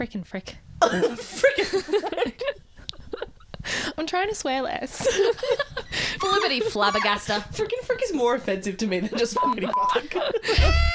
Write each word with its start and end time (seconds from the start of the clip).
Frickin' 0.00 0.24
frick. 0.24 0.56
Freaking. 0.80 2.32
I'm 3.98 4.06
trying 4.06 4.30
to 4.30 4.34
swear 4.34 4.62
less. 4.62 5.06
Flippity 6.18 6.62
flabbergaster. 6.62 7.44
Freaking 7.54 7.84
frick 7.84 8.02
is 8.02 8.14
more 8.14 8.34
offensive 8.34 8.78
to 8.78 8.86
me 8.86 9.00
than 9.00 9.18
just 9.18 9.34
fucking 9.38 9.68
fuck. 9.68 10.14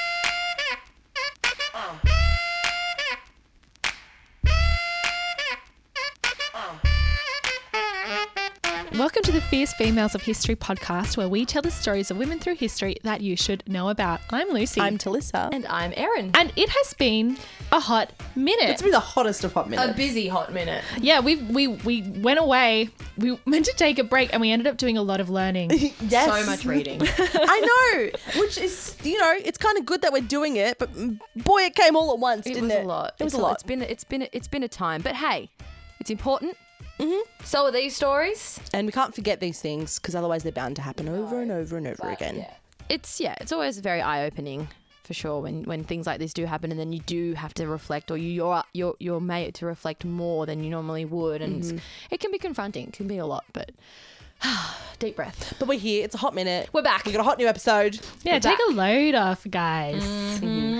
Females 9.78 10.14
of 10.14 10.22
History 10.22 10.56
podcast, 10.56 11.18
where 11.18 11.28
we 11.28 11.44
tell 11.44 11.60
the 11.60 11.70
stories 11.70 12.10
of 12.10 12.16
women 12.16 12.38
through 12.38 12.54
history 12.54 12.96
that 13.02 13.20
you 13.20 13.36
should 13.36 13.62
know 13.68 13.90
about. 13.90 14.20
I'm 14.30 14.48
Lucy. 14.48 14.80
I'm 14.80 14.96
Talissa. 14.96 15.50
And 15.52 15.66
I'm 15.66 15.92
Erin. 15.96 16.30
and 16.34 16.50
it 16.56 16.70
has 16.70 16.94
been 16.94 17.36
a 17.72 17.78
hot 17.78 18.10
minute. 18.34 18.70
It's 18.70 18.80
been 18.80 18.90
the 18.92 19.00
hottest 19.00 19.44
of 19.44 19.52
hot 19.52 19.68
minutes. 19.68 19.90
A 19.90 19.94
busy 19.94 20.28
hot 20.28 20.50
minute. 20.52 20.82
yeah, 20.98 21.20
we 21.20 21.36
we 21.36 21.66
we 21.68 22.02
went 22.02 22.38
away. 22.38 22.88
We 23.18 23.38
meant 23.46 23.66
to 23.66 23.74
take 23.74 23.98
a 23.98 24.04
break, 24.04 24.32
and 24.32 24.40
we 24.40 24.50
ended 24.50 24.66
up 24.66 24.78
doing 24.78 24.96
a 24.96 25.02
lot 25.02 25.20
of 25.20 25.28
learning. 25.28 25.70
yes. 26.00 26.26
So 26.26 26.46
much 26.50 26.64
reading. 26.64 27.00
I 27.04 28.08
know, 28.32 28.40
which 28.40 28.56
is 28.56 28.96
you 29.02 29.18
know, 29.18 29.34
it's 29.44 29.58
kind 29.58 29.76
of 29.76 29.84
good 29.84 30.00
that 30.02 30.12
we're 30.12 30.22
doing 30.22 30.56
it, 30.56 30.78
but 30.78 30.90
mm, 30.94 31.18
boy, 31.36 31.62
it 31.64 31.74
came 31.74 31.96
all 31.96 32.12
at 32.14 32.18
once, 32.18 32.46
It 32.46 32.54
didn't 32.54 32.64
was 32.68 32.72
it? 32.72 32.78
was 32.78 32.84
a 32.84 32.88
lot. 32.88 33.14
It 33.18 33.24
was 33.24 33.34
It's 33.34 33.38
a 33.38 33.42
lot. 33.42 33.52
It's 33.54 33.62
been 33.62 33.82
it's 33.82 34.04
been 34.04 34.28
it's 34.32 34.48
been 34.48 34.62
a 34.62 34.68
time, 34.68 35.02
but 35.02 35.16
hey, 35.16 35.50
it's 36.00 36.08
important. 36.08 36.56
Mm-hmm. 36.98 37.44
So 37.44 37.64
are 37.64 37.70
these 37.72 37.94
stories. 37.94 38.58
and 38.72 38.86
we 38.86 38.92
can't 38.92 39.14
forget 39.14 39.40
these 39.40 39.60
things 39.60 39.98
because 39.98 40.14
otherwise 40.14 40.42
they're 40.42 40.52
bound 40.52 40.76
to 40.76 40.82
happen 40.82 41.08
over 41.08 41.40
and 41.40 41.50
over 41.52 41.76
and 41.76 41.86
over 41.86 42.08
again. 42.08 42.36
Yeah. 42.36 42.54
It's 42.88 43.20
yeah. 43.20 43.34
It's 43.40 43.52
always 43.52 43.78
very 43.80 44.00
eye 44.00 44.24
opening 44.24 44.68
for 45.04 45.12
sure 45.14 45.40
when 45.40 45.64
when 45.64 45.84
things 45.84 46.06
like 46.06 46.18
this 46.18 46.32
do 46.32 46.46
happen, 46.46 46.70
and 46.70 46.80
then 46.80 46.92
you 46.92 47.00
do 47.00 47.34
have 47.34 47.52
to 47.54 47.66
reflect, 47.68 48.10
or 48.10 48.16
you, 48.16 48.28
you're 48.30 48.62
you're 48.72 48.94
you're 48.98 49.20
made 49.20 49.54
to 49.56 49.66
reflect 49.66 50.04
more 50.04 50.46
than 50.46 50.64
you 50.64 50.70
normally 50.70 51.04
would, 51.04 51.42
and 51.42 51.58
it's 51.64 51.82
it 52.10 52.20
can 52.20 52.30
be 52.32 52.38
confronting. 52.38 52.88
It 52.88 52.92
can 52.92 53.06
be 53.06 53.18
a 53.18 53.26
lot, 53.26 53.44
but 53.52 53.70
deep 54.98 55.16
breath. 55.16 55.54
But 55.58 55.68
we're 55.68 55.78
here. 55.78 56.04
It's 56.04 56.14
a 56.14 56.18
hot 56.18 56.34
minute. 56.34 56.70
We're 56.72 56.82
back. 56.82 57.04
We 57.04 57.12
got 57.12 57.20
a 57.20 57.24
hot 57.24 57.38
new 57.38 57.46
episode. 57.46 57.98
Yeah, 58.22 58.34
We're 58.34 58.40
take 58.40 58.58
back. 58.58 58.68
a 58.68 58.72
load 58.72 59.14
off, 59.14 59.46
guys. 59.50 60.02
Mm-hmm. 60.04 60.46
Mm-hmm. 60.46 60.75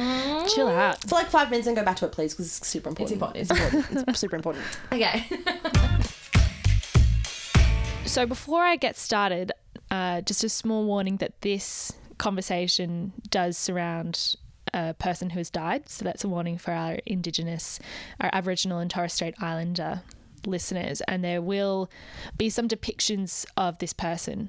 Chill 0.55 0.69
out. 0.69 1.03
For 1.03 1.15
like 1.15 1.29
five 1.29 1.51
minutes 1.51 1.67
and 1.67 1.77
go 1.77 1.85
back 1.85 1.97
to 1.97 2.07
it, 2.07 2.13
please, 2.13 2.33
because 2.33 2.47
it's 2.47 2.67
super 2.67 2.89
important. 2.89 3.15
important. 3.15 3.43
It's 3.43 3.51
important. 3.51 4.09
it's 4.09 4.21
super 4.27 4.37
important. 4.37 4.65
Okay. 4.93 5.25
So 8.07 8.25
before 8.25 8.63
I 8.63 8.77
get 8.77 8.97
started, 8.97 9.53
uh, 9.91 10.23
just 10.23 10.43
a 10.43 10.49
small 10.49 10.87
warning 10.87 11.17
that 11.19 11.43
this 11.43 11.93
conversation 12.17 13.13
does 13.29 13.59
surround 13.59 14.37
a 14.73 14.95
person 14.95 15.31
who 15.31 15.41
has 15.41 15.51
died. 15.51 15.89
So 15.89 16.05
that's 16.05 16.25
a 16.25 16.29
warning 16.29 16.57
for 16.57 16.71
our 16.71 16.99
Indigenous, 17.05 17.79
our 18.21 18.31
Aboriginal 18.33 18.79
and 18.79 18.91
Torres 18.91 19.13
Strait 19.13 19.35
Islander 19.41 20.03
listeners. 20.47 21.03
And 21.03 21.23
there 21.23 21.43
will 21.43 21.91
be 22.39 22.49
some 22.49 22.69
depictions 22.69 23.45
of 23.57 23.79
this 23.79 23.93
person 23.93 24.49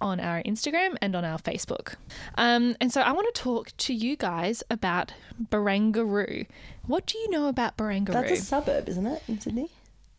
on 0.00 0.20
our 0.20 0.42
Instagram 0.44 0.96
and 1.02 1.14
on 1.16 1.24
our 1.24 1.38
Facebook. 1.38 1.94
Um, 2.36 2.76
and 2.80 2.92
so 2.92 3.00
I 3.00 3.12
want 3.12 3.32
to 3.34 3.40
talk 3.42 3.76
to 3.78 3.94
you 3.94 4.16
guys 4.16 4.62
about 4.70 5.12
Barangaroo. 5.42 6.46
What 6.86 7.06
do 7.06 7.18
you 7.18 7.30
know 7.30 7.48
about 7.48 7.76
Barangaroo? 7.76 8.12
That's 8.12 8.32
a 8.32 8.36
suburb, 8.36 8.88
isn't 8.88 9.06
it, 9.06 9.22
in 9.28 9.40
Sydney? 9.40 9.68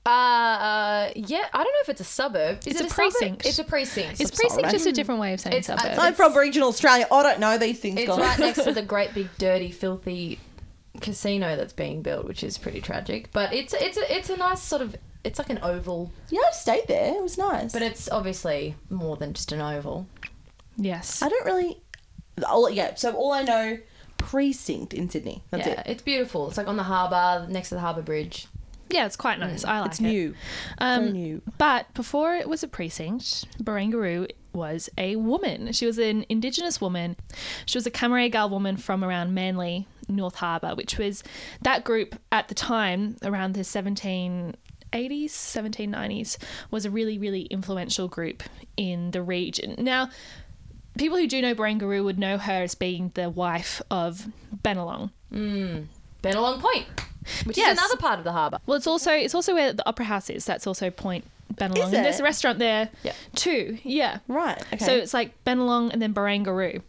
Uh, 0.06 0.10
uh, 0.10 1.12
yeah. 1.16 1.46
I 1.54 1.58
don't 1.64 1.66
know 1.74 1.82
if 1.84 1.90
it's 1.90 2.02
a 2.02 2.06
suburb. 2.06 2.60
Is 2.66 2.68
It's 2.68 2.82
it 2.82 2.86
a 2.86 2.90
suburb? 2.90 2.96
precinct. 2.96 3.46
It's 3.46 3.60
a 3.60 3.64
precinct. 3.64 4.14
Is 4.22 4.32
I'm 4.32 4.36
precinct 4.38 4.62
sorry. 4.62 4.72
just 4.72 4.86
a 4.88 4.92
different 4.92 5.22
way 5.22 5.34
of 5.34 5.40
saying 5.40 5.58
It's- 5.58 5.68
suburb? 5.82 6.00
I'm 6.00 6.14
from 6.14 6.36
regional 6.38 6.70
Australia. 6.70 7.06
I 7.12 7.24
don't 7.24 7.40
know 7.40 7.58
these 7.58 7.80
things. 7.80 8.00
It's 8.00 8.08
guys. 8.08 8.20
right 8.20 8.40
next 8.40 8.64
to 8.64 8.72
the 8.74 8.82
great 8.82 9.14
big 9.14 9.30
dirty 9.38 9.72
filthy 9.72 10.40
casino 11.02 11.56
that's 11.56 11.74
being 11.74 12.02
built, 12.02 12.26
which 12.26 12.44
is 12.44 12.58
pretty 12.58 12.82
tragic. 12.82 13.32
But 13.32 13.54
it's 13.54 13.74
it's 13.74 13.98
a, 13.98 14.16
it's 14.16 14.30
a 14.30 14.38
nice 14.38 14.62
sort 14.62 14.82
of 14.82 14.96
it's 15.24 15.38
like 15.40 15.50
an 15.50 15.60
oval, 15.62 16.12
Yeah, 16.30 16.42
I 16.48 16.52
stayed 16.52 16.88
there. 16.88 17.14
It 17.16 17.22
was 17.24 17.38
nice. 17.38 17.74
but 17.74 17.82
it's 17.82 18.10
obviously 18.10 18.76
more 18.90 19.18
than 19.18 19.34
just 19.34 19.52
an 19.52 19.62
oval. 19.62 20.08
yes. 20.78 21.22
I 21.22 21.30
don't 21.30 21.46
really. 21.46 21.82
All, 22.48 22.70
yeah, 22.70 22.96
so 22.96 23.12
all 23.14 23.34
I 23.34 23.44
know, 23.44 23.78
precinct 24.18 24.94
in 24.94 25.10
Sydney. 25.10 25.44
That's 25.52 25.68
yeah, 25.68 25.82
it. 25.82 25.88
it's 25.88 26.02
beautiful. 26.02 26.48
It's 26.48 26.58
like 26.58 26.68
on 26.68 26.78
the 26.78 26.84
harbour, 26.84 27.48
next 27.52 27.70
to 27.70 27.76
the 27.76 27.82
harbour 27.82 28.02
bridge. 28.02 28.48
Yeah, 28.90 29.06
it's 29.06 29.16
quite 29.18 29.40
nice. 29.40 29.64
I 29.66 29.82
like 29.82 29.92
It's 29.92 30.00
it. 30.00 30.04
new. 30.04 30.34
Um, 30.80 31.02
Very 31.02 31.12
new. 31.14 31.42
But 31.60 31.94
before 31.94 32.36
it 32.36 32.50
was 32.50 32.64
a 32.64 32.68
precinct, 32.68 33.46
Barangaroo 33.64 34.30
was 34.54 34.90
a 34.98 35.16
woman. 35.16 35.72
She 35.74 35.86
was 35.86 36.00
an 36.00 36.26
Indigenous 36.28 36.82
woman. 36.82 37.16
She 37.68 37.78
was 37.78 37.86
a 37.86 37.92
Camaragal 37.92 38.50
woman 38.50 38.78
from 38.78 39.04
around 39.04 39.34
Manly, 39.36 39.86
North 40.08 40.36
Harbour, 40.36 40.74
which 40.74 40.98
was 40.98 41.24
that 41.62 41.84
group 41.84 42.16
at 42.32 42.48
the 42.48 42.56
time, 42.56 43.18
around 43.24 43.54
the 43.54 43.64
1780s, 44.92 45.30
1790s, 45.30 46.38
was 46.72 46.86
a 46.86 46.92
really, 46.92 47.18
really 47.18 47.42
influential 47.44 48.08
group 48.08 48.44
in 48.78 49.12
the 49.12 49.22
region. 49.22 49.76
Now, 49.78 50.10
people 50.98 51.18
who 51.18 51.28
do 51.28 51.42
know 51.42 51.56
Barangaroo 51.56 52.04
would 52.04 52.20
know 52.20 52.38
her 52.38 52.64
as 52.64 52.76
being 52.76 53.12
the 53.16 53.30
wife 53.30 53.82
of 53.92 54.28
Benelong. 54.64 55.12
Hmm. 55.32 55.82
Benelong 56.22 56.60
Point, 56.60 56.86
which 57.46 57.58
Yes. 57.58 57.74
is 57.74 57.80
another 57.80 57.98
part 57.98 58.20
of 58.20 58.26
the 58.26 58.32
harbour. 58.34 58.60
Well, 58.66 58.76
it's 58.78 58.88
also 58.88 59.12
it's 59.14 59.34
also 59.36 59.54
where 59.54 59.72
the 59.74 59.88
Opera 59.88 60.06
House 60.06 60.30
is. 60.30 60.44
That's 60.46 60.68
also 60.68 60.90
Point 60.90 61.24
Benelong. 61.54 61.86
And 61.86 61.94
there's 61.94 62.20
a 62.20 62.24
restaurant 62.24 62.60
there 62.60 62.90
Yeah. 63.04 63.14
too. 63.36 63.78
Yeah. 63.84 64.18
Right. 64.28 64.62
Okay. 64.74 64.84
So 64.86 64.92
it's 64.92 65.14
like 65.14 65.42
Benelong 65.46 65.92
and 65.94 66.02
then 66.02 66.14
Barangaroo. 66.14 66.82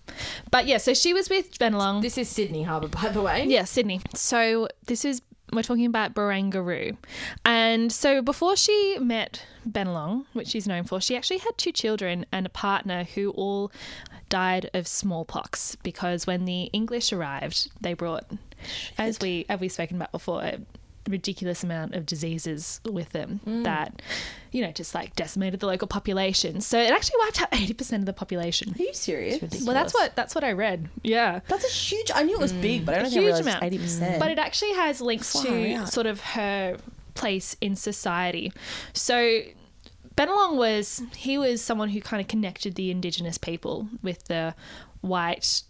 But 0.50 0.66
yeah, 0.66 0.78
so 0.78 0.94
she 0.94 1.14
was 1.14 1.30
with 1.30 1.58
Benelong. 1.58 2.02
This 2.02 2.18
is 2.18 2.28
Sydney 2.28 2.64
Harbour, 2.64 2.88
by 2.88 3.08
the 3.10 3.22
way. 3.22 3.44
yeah, 3.46 3.64
Sydney. 3.64 4.00
So 4.14 4.66
this 4.86 5.04
is 5.04 5.22
we're 5.52 5.62
talking 5.62 5.86
about 5.86 6.14
Barangaroo. 6.14 6.96
And 7.44 7.92
so 7.92 8.22
before 8.22 8.56
she 8.56 8.98
met 9.00 9.44
Benelong, 9.68 10.26
which 10.32 10.48
she's 10.48 10.66
known 10.66 10.84
for, 10.84 11.00
she 11.00 11.16
actually 11.16 11.38
had 11.38 11.56
two 11.56 11.72
children 11.72 12.26
and 12.32 12.46
a 12.46 12.50
partner 12.50 13.04
who 13.04 13.30
all 13.30 13.72
died 14.28 14.70
of 14.74 14.86
smallpox 14.86 15.76
because 15.82 16.26
when 16.26 16.44
the 16.44 16.64
English 16.72 17.12
arrived, 17.12 17.70
they 17.80 17.94
brought 17.94 18.24
as 18.98 19.18
we 19.20 19.46
as 19.48 19.60
we've 19.60 19.72
spoken 19.72 19.96
about 19.96 20.12
before, 20.12 20.42
ridiculous 21.08 21.64
amount 21.64 21.94
of 21.94 22.04
diseases 22.04 22.80
with 22.90 23.10
them 23.10 23.40
mm. 23.46 23.64
that, 23.64 24.02
you 24.52 24.62
know, 24.62 24.70
just 24.70 24.94
like 24.94 25.16
decimated 25.16 25.58
the 25.60 25.66
local 25.66 25.88
population. 25.88 26.60
So 26.60 26.78
it 26.78 26.90
actually 26.90 27.16
wiped 27.20 27.42
out 27.42 27.48
eighty 27.52 27.72
percent 27.72 28.02
of 28.02 28.06
the 28.06 28.12
population. 28.12 28.74
Are 28.78 28.82
you 28.82 28.92
serious? 28.92 29.64
Well, 29.64 29.74
that's 29.74 29.94
what 29.94 30.14
that's 30.14 30.34
what 30.34 30.44
I 30.44 30.52
read. 30.52 30.88
Yeah. 31.02 31.40
That's 31.48 31.64
a 31.64 31.68
huge. 31.68 32.10
I 32.14 32.22
knew 32.22 32.36
it 32.36 32.40
was 32.40 32.52
big, 32.52 32.82
mm. 32.82 32.84
but 32.84 32.94
I 32.94 32.98
don't 32.98 33.10
think 33.10 33.24
huge 33.24 33.40
amount. 33.40 33.62
eighty 33.62 33.78
percent. 33.78 34.20
But 34.20 34.30
it 34.30 34.38
actually 34.38 34.74
has 34.74 35.00
links 35.00 35.32
Far 35.32 35.44
to 35.44 35.74
out. 35.74 35.92
sort 35.92 36.06
of 36.06 36.20
her 36.20 36.76
place 37.14 37.56
in 37.60 37.76
society. 37.76 38.52
So 38.92 39.40
Benelong 40.16 40.56
was 40.56 41.02
he 41.16 41.38
was 41.38 41.62
someone 41.62 41.88
who 41.88 42.00
kind 42.00 42.20
of 42.20 42.28
connected 42.28 42.74
the 42.74 42.90
indigenous 42.90 43.38
people 43.38 43.88
with 44.02 44.24
the 44.24 44.54
white 45.00 45.62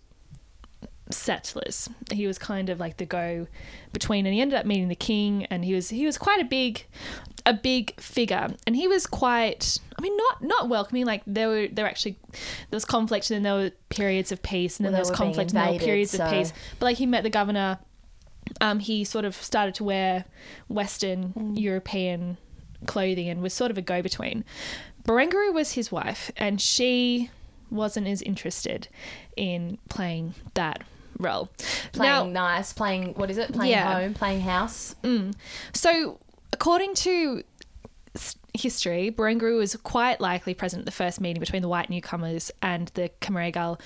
settlers. 1.13 1.89
He 2.13 2.27
was 2.27 2.39
kind 2.39 2.69
of 2.69 2.79
like 2.81 2.97
the 2.97 3.07
go 3.07 3.47
between 3.93 4.27
and 4.27 4.35
he 4.35 4.41
ended 4.41 4.59
up 4.59 4.67
meeting 4.67 4.89
the 4.89 4.95
king 4.95 5.47
and 5.47 5.65
he 5.65 5.75
was 5.75 5.91
he 5.91 6.07
was 6.07 6.19
quite 6.19 6.41
a 6.41 6.45
big 6.45 6.85
a 7.47 7.55
big 7.55 7.99
figure 7.99 8.49
and 8.67 8.77
he 8.77 8.87
was 8.87 9.07
quite 9.07 9.79
I 9.99 10.03
mean 10.03 10.17
not 10.17 10.43
not 10.43 10.69
welcoming 10.69 11.07
like 11.07 11.23
there 11.27 11.49
were 11.49 11.69
there 11.69 11.85
were 11.85 11.89
actually 11.89 12.19
there 12.33 12.77
was 12.77 12.85
conflict 12.85 13.31
and 13.31 13.37
then 13.37 13.43
there 13.43 13.65
were 13.65 13.71
periods 13.89 14.31
of 14.31 14.43
peace 14.43 14.79
and 14.79 14.85
then 14.87 14.93
Well, 14.93 15.03
there 15.05 15.11
was 15.11 15.19
they 15.19 15.25
were 15.25 15.25
being 15.25 15.35
conflict 15.35 15.51
and 15.51 15.57
there 15.57 15.65
were 15.65 15.73
invaded, 15.73 15.85
periods 15.87 16.15
of 16.15 16.31
peace 16.31 16.53
but 16.79 16.87
like 16.87 16.99
he 16.99 17.07
met 17.07 17.23
the 17.23 17.31
governor 17.31 17.79
um, 18.61 18.81
he 18.81 19.05
sort 19.05 19.25
of 19.25 19.35
started 19.37 19.75
to 19.77 19.85
wear 19.85 20.25
Western 20.69 21.33
Mm. 21.33 21.61
European 21.61 22.37
clothing 22.87 23.29
and 23.29 23.43
was 23.43 23.53
sort 23.55 23.71
of 23.71 23.79
a 23.79 23.83
go 23.83 24.03
between. 24.03 24.45
Barangaroo 25.05 25.53
was 25.53 25.73
his 25.73 25.93
wife, 25.93 26.31
and 26.37 26.61
she 26.61 27.31
wasn't 27.71 28.07
as 28.07 28.23
interested 28.23 28.89
in 29.37 29.79
playing 29.89 30.35
that 30.55 30.83
role. 31.23 31.49
Playing 31.93 32.33
Now, 32.35 32.57
nice, 32.57 32.73
playing 32.73 33.15
what 33.15 33.31
is 33.31 33.39
it? 33.39 33.53
Playing 33.53 33.73
Yeah. 33.73 33.93
home, 34.01 34.15
playing 34.15 34.41
house. 34.41 34.95
so 35.73 36.19
according 36.53 36.95
to 36.95 37.43
history, 38.55 39.11
Barangaroo 39.11 39.59
was 39.59 39.77
quite 39.77 40.21
likely 40.21 40.55
present 40.55 40.81
at 40.81 40.87
the 40.87 40.93
first 40.93 41.21
meeting 41.21 41.41
between 41.41 41.63
the 41.63 41.69
white 41.69 41.91
newcomers 41.91 42.51
and 42.61 42.89
the 42.95 43.11
Camaragal 43.21 43.81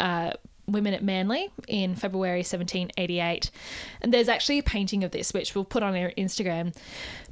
uh, 0.00 0.32
women 0.66 0.92
at 0.92 1.02
Manly 1.02 1.48
in 1.66 1.94
February 1.94 2.40
1788. 2.40 3.50
And 4.02 4.12
there's 4.12 4.28
actually 4.28 4.58
a 4.58 4.62
painting 4.62 5.02
of 5.04 5.12
this, 5.12 5.32
which 5.32 5.54
we'll 5.54 5.64
put 5.64 5.82
on 5.82 5.96
our 5.96 6.10
Instagram. 6.18 6.76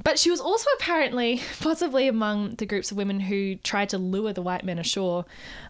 But 0.03 0.17
she 0.17 0.31
was 0.31 0.39
also 0.39 0.69
apparently 0.79 1.41
possibly 1.59 2.07
among 2.07 2.55
the 2.55 2.65
groups 2.65 2.91
of 2.91 2.97
women 2.97 3.19
who 3.19 3.55
tried 3.57 3.89
to 3.89 3.97
lure 3.97 4.33
the 4.33 4.41
white 4.41 4.63
men 4.63 4.79
ashore 4.79 5.25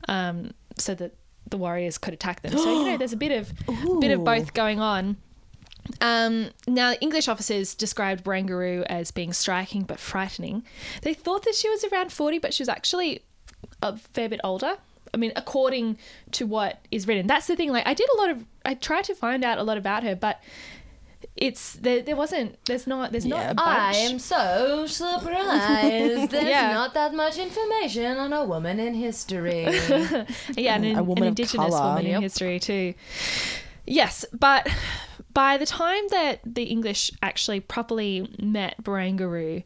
um, 0.08 0.52
so 0.78 0.94
that 0.96 1.16
the 1.50 1.58
warriors 1.58 1.98
could 1.98 2.14
attack 2.14 2.42
them. 2.42 2.58
So, 2.58 2.80
you 2.80 2.92
know, 2.92 2.98
there's 3.00 3.14
a 3.14 3.18
bit 3.18 3.32
of, 3.32 3.54
bit 4.00 4.12
of 4.12 4.24
both 4.24 4.54
going 4.54 4.80
on. 4.80 5.18
Um, 6.02 6.50
now, 6.68 6.94
English 7.00 7.28
officers 7.28 7.74
described 7.74 8.24
Barangaroo 8.24 8.84
as 8.84 9.12
being 9.12 9.34
striking 9.34 9.84
but 9.84 10.00
frightening. 10.00 10.64
They 11.02 11.14
thought 11.14 11.44
that 11.46 11.56
she 11.56 11.70
was 11.70 11.84
around 11.86 12.12
40, 12.12 12.40
but 12.40 12.54
she 12.54 12.62
was 12.62 12.70
actually 12.70 13.24
a 13.82 13.98
fair 13.98 14.30
bit 14.30 14.42
older. 14.44 14.78
I 15.14 15.18
mean, 15.18 15.32
according 15.36 15.98
to 16.32 16.46
what 16.46 16.80
is 16.92 17.08
written. 17.08 17.28
That's 17.28 17.48
the 17.48 17.56
thing. 17.56 17.72
Like, 17.72 17.88
I 17.88 17.94
did 17.94 18.08
a 18.16 18.18
lot 18.18 18.30
of, 18.30 18.46
I 18.66 18.74
tried 18.74 19.06
to 19.06 19.16
find 19.16 19.44
out 19.44 19.58
a 19.58 19.64
lot 19.64 19.78
about 19.78 20.04
her, 20.04 20.16
but 20.16 20.42
it's 21.36 21.74
there, 21.74 22.02
there 22.02 22.16
wasn't 22.16 22.58
there's 22.66 22.88
not 22.88 23.12
there's 23.12 23.26
Yeah. 23.26 23.38
not 23.38 23.52
a 23.52 23.56
bunch. 23.56 23.96
I 23.96 23.98
am 24.00 24.20
so 24.20 24.86
surprised. 24.88 26.32
There's 26.32 26.46
Yeah. 26.48 26.74
not 26.74 26.94
that 26.94 27.14
much 27.14 27.38
information 27.38 28.18
on 28.18 28.34
a 28.34 28.46
woman 28.46 28.80
in 28.80 28.94
history. 28.94 29.64
yeah, 30.56 30.76
and 30.76 30.86
an, 30.86 30.98
A 30.98 31.04
woman 31.04 31.24
an 31.24 31.30
indigenous 31.30 31.74
colour. 31.74 31.90
woman 31.96 32.06
in 32.06 32.22
history 32.22 32.60
too. 32.60 32.94
Yes, 33.86 34.26
but 34.38 34.68
by 35.34 35.58
the 35.58 35.66
time 35.66 36.04
that 36.10 36.40
the 36.46 36.64
English 36.64 37.12
actually 37.22 37.60
properly 37.62 38.30
met 38.40 38.76
Barangaroo, 38.84 39.64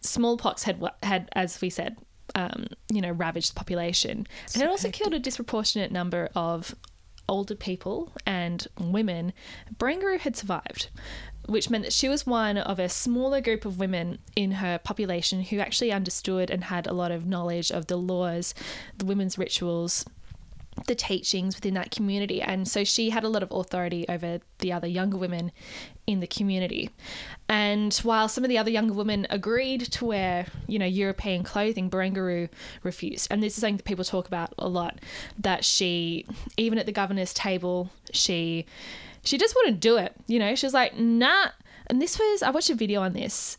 smallpox 0.00 0.62
had 0.64 0.82
had, 1.02 1.28
as 1.32 1.60
we 1.60 1.70
said, 1.70 1.96
um, 2.34 2.66
you 2.92 3.00
know, 3.00 3.10
ravaged 3.10 3.50
the 3.50 3.54
population, 3.54 4.26
and 4.54 4.62
it 4.62 4.68
also 4.68 4.90
killed 4.90 5.14
a 5.14 5.18
disproportionate 5.18 5.90
number 5.90 6.28
of 6.34 6.74
older 7.28 7.54
people 7.54 8.12
and 8.24 8.66
women. 8.78 9.32
Barangaroo 9.78 10.18
had 10.18 10.36
survived. 10.36 10.88
Which 11.46 11.70
meant 11.70 11.84
that 11.84 11.92
she 11.92 12.08
was 12.08 12.26
one 12.26 12.58
of 12.58 12.80
a 12.80 12.88
smaller 12.88 13.40
group 13.40 13.64
of 13.64 13.78
women 13.78 14.18
in 14.34 14.50
her 14.52 14.78
population 14.78 15.42
who 15.42 15.60
actually 15.60 15.92
understood 15.92 16.50
and 16.50 16.64
had 16.64 16.88
a 16.88 16.92
lot 16.92 17.12
of 17.12 17.24
knowledge 17.24 17.70
of 17.70 17.86
the 17.86 17.96
laws, 17.96 18.52
the 18.98 19.04
women's 19.04 19.38
rituals, 19.38 20.04
the 20.86 20.94
teachings 20.94 21.56
within 21.56 21.74
that 21.74 21.90
community. 21.90 22.40
And 22.42 22.68
so 22.68 22.84
she 22.84 23.10
had 23.10 23.24
a 23.24 23.28
lot 23.28 23.42
of 23.42 23.50
authority 23.50 24.04
over 24.08 24.40
the 24.58 24.72
other 24.72 24.86
younger 24.86 25.16
women 25.16 25.52
in 26.06 26.20
the 26.20 26.26
community. 26.26 26.90
And 27.48 27.94
while 28.02 28.28
some 28.28 28.44
of 28.44 28.50
the 28.50 28.58
other 28.58 28.70
younger 28.70 28.94
women 28.94 29.26
agreed 29.30 29.80
to 29.92 30.04
wear, 30.04 30.46
you 30.66 30.78
know, 30.78 30.86
European 30.86 31.42
clothing, 31.42 31.90
Barangaroo 31.90 32.48
refused. 32.82 33.28
And 33.30 33.42
this 33.42 33.54
is 33.54 33.60
something 33.60 33.78
that 33.78 33.84
people 33.84 34.04
talk 34.04 34.28
about 34.28 34.52
a 34.58 34.68
lot 34.68 35.00
that 35.38 35.64
she, 35.64 36.26
even 36.56 36.78
at 36.78 36.86
the 36.86 36.92
governor's 36.92 37.34
table, 37.34 37.90
she. 38.12 38.66
She 39.24 39.38
just 39.38 39.56
wouldn't 39.56 39.80
do 39.80 39.96
it, 39.96 40.14
you 40.28 40.38
know. 40.38 40.54
She 40.54 40.66
was 40.66 40.74
like, 40.74 40.96
"Nah." 40.96 41.48
And 41.88 42.00
this 42.00 42.16
was 42.16 42.42
I 42.44 42.50
watched 42.50 42.70
a 42.70 42.76
video 42.76 43.02
on 43.02 43.12
this, 43.12 43.58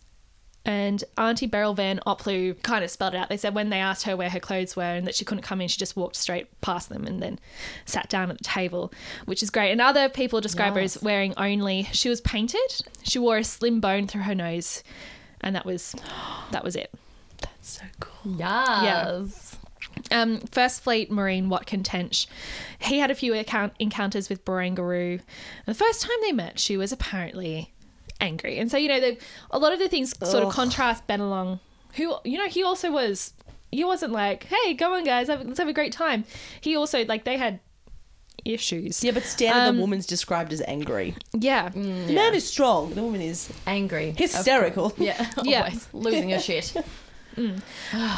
and 0.67 1.01
Auntie 1.17 1.47
Beryl 1.47 1.73
Van-Oploo 1.73 2.61
kind 2.61 2.83
of 2.83 2.91
spelled 2.91 3.13
it 3.13 3.17
out. 3.17 3.29
They 3.29 3.37
said 3.37 3.55
when 3.55 3.69
they 3.69 3.79
asked 3.79 4.03
her 4.05 4.17
where 4.17 4.29
her 4.29 4.39
clothes 4.39 4.75
were 4.75 4.83
and 4.83 5.07
that 5.07 5.15
she 5.15 5.23
couldn't 5.23 5.43
come 5.43 5.61
in, 5.61 5.69
she 5.69 5.77
just 5.77 5.95
walked 5.95 6.17
straight 6.17 6.59
past 6.59 6.89
them 6.89 7.07
and 7.07 7.21
then 7.23 7.39
sat 7.85 8.09
down 8.09 8.29
at 8.29 8.37
the 8.37 8.43
table, 8.43 8.91
which 9.25 9.41
is 9.41 9.49
great. 9.49 9.71
And 9.71 9.79
other 9.79 10.09
people 10.09 10.41
describe 10.41 10.73
her 10.73 10.81
as 10.81 11.01
wearing 11.01 11.33
only. 11.37 11.83
She 11.93 12.09
was 12.09 12.19
painted. 12.19 12.59
She 13.03 13.17
wore 13.17 13.37
a 13.37 13.43
slim 13.45 13.79
bone 13.79 14.07
through 14.07 14.23
her 14.23 14.35
nose, 14.35 14.83
and 15.39 15.55
that 15.55 15.65
was 15.65 15.95
that 16.51 16.65
was 16.65 16.75
it. 16.75 16.93
That's 17.39 17.69
so 17.79 17.85
cool. 18.01 18.35
yes. 18.83 19.57
Um, 20.11 20.39
First 20.41 20.83
Fleet 20.83 21.09
Marine 21.09 21.47
Watkin 21.49 21.81
Tench, 21.81 22.27
he 22.79 22.99
had 22.99 23.09
a 23.09 23.15
few 23.15 23.33
account- 23.33 23.73
encounters 23.79 24.27
with 24.29 24.43
Barangaroo. 24.45 25.13
And 25.13 25.21
the 25.65 25.73
first 25.73 26.01
time 26.01 26.17
they 26.21 26.33
met, 26.33 26.59
she 26.59 26.75
was 26.77 26.91
apparently 26.91 27.71
angry. 28.21 28.57
And 28.59 28.69
so, 28.71 28.77
you 28.77 28.87
know, 28.87 28.99
the, 28.99 29.17
a 29.51 29.59
lot 29.59 29.73
of 29.73 29.79
the 29.79 29.87
things 29.87 30.17
sort 30.19 30.43
of 30.43 30.49
Ugh. 30.49 30.53
contrast 30.53 31.07
Benelong, 31.07 31.59
who, 31.95 32.15
you 32.23 32.37
know, 32.37 32.47
he 32.47 32.63
also 32.63 32.91
was, 32.91 33.33
he 33.71 33.83
wasn't 33.83 34.11
like, 34.13 34.43
hey, 34.45 34.73
go 34.73 34.93
on, 34.93 35.03
guys, 35.03 35.27
have, 35.27 35.45
let's 35.45 35.59
have 35.59 35.67
a 35.67 35.73
great 35.73 35.91
time. 35.91 36.23
He 36.61 36.75
also, 36.75 37.05
like, 37.05 37.23
they 37.25 37.37
had 37.37 37.59
issues. 38.45 39.03
Yeah, 39.03 39.11
but 39.11 39.23
Stan, 39.23 39.67
Um, 39.69 39.75
the 39.75 39.81
woman's 39.81 40.05
described 40.05 40.53
as 40.53 40.61
angry. 40.67 41.15
Yeah. 41.33 41.69
The 41.69 41.79
man 42.13 42.33
is 42.33 42.47
strong. 42.47 42.93
The 42.93 43.03
woman 43.03 43.21
is 43.21 43.51
Angry. 43.65 44.13
hysterical. 44.17 44.93
Yeah. 44.97 45.29
Yeah. 45.43 45.73
Losing 45.93 46.29
her 46.29 46.39
shit. 46.39 46.73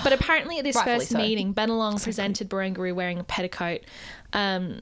But 0.03 0.13
apparently, 0.13 0.59
at 0.59 0.63
this 0.63 0.77
Rightfully 0.77 0.99
first 0.99 1.09
so. 1.11 1.17
meeting, 1.17 1.53
Benelong 1.53 2.01
presented 2.01 2.49
Barangaroo 2.49 2.93
wearing 2.95 3.19
a 3.19 3.23
petticoat. 3.25 3.81
Um, 4.31 4.79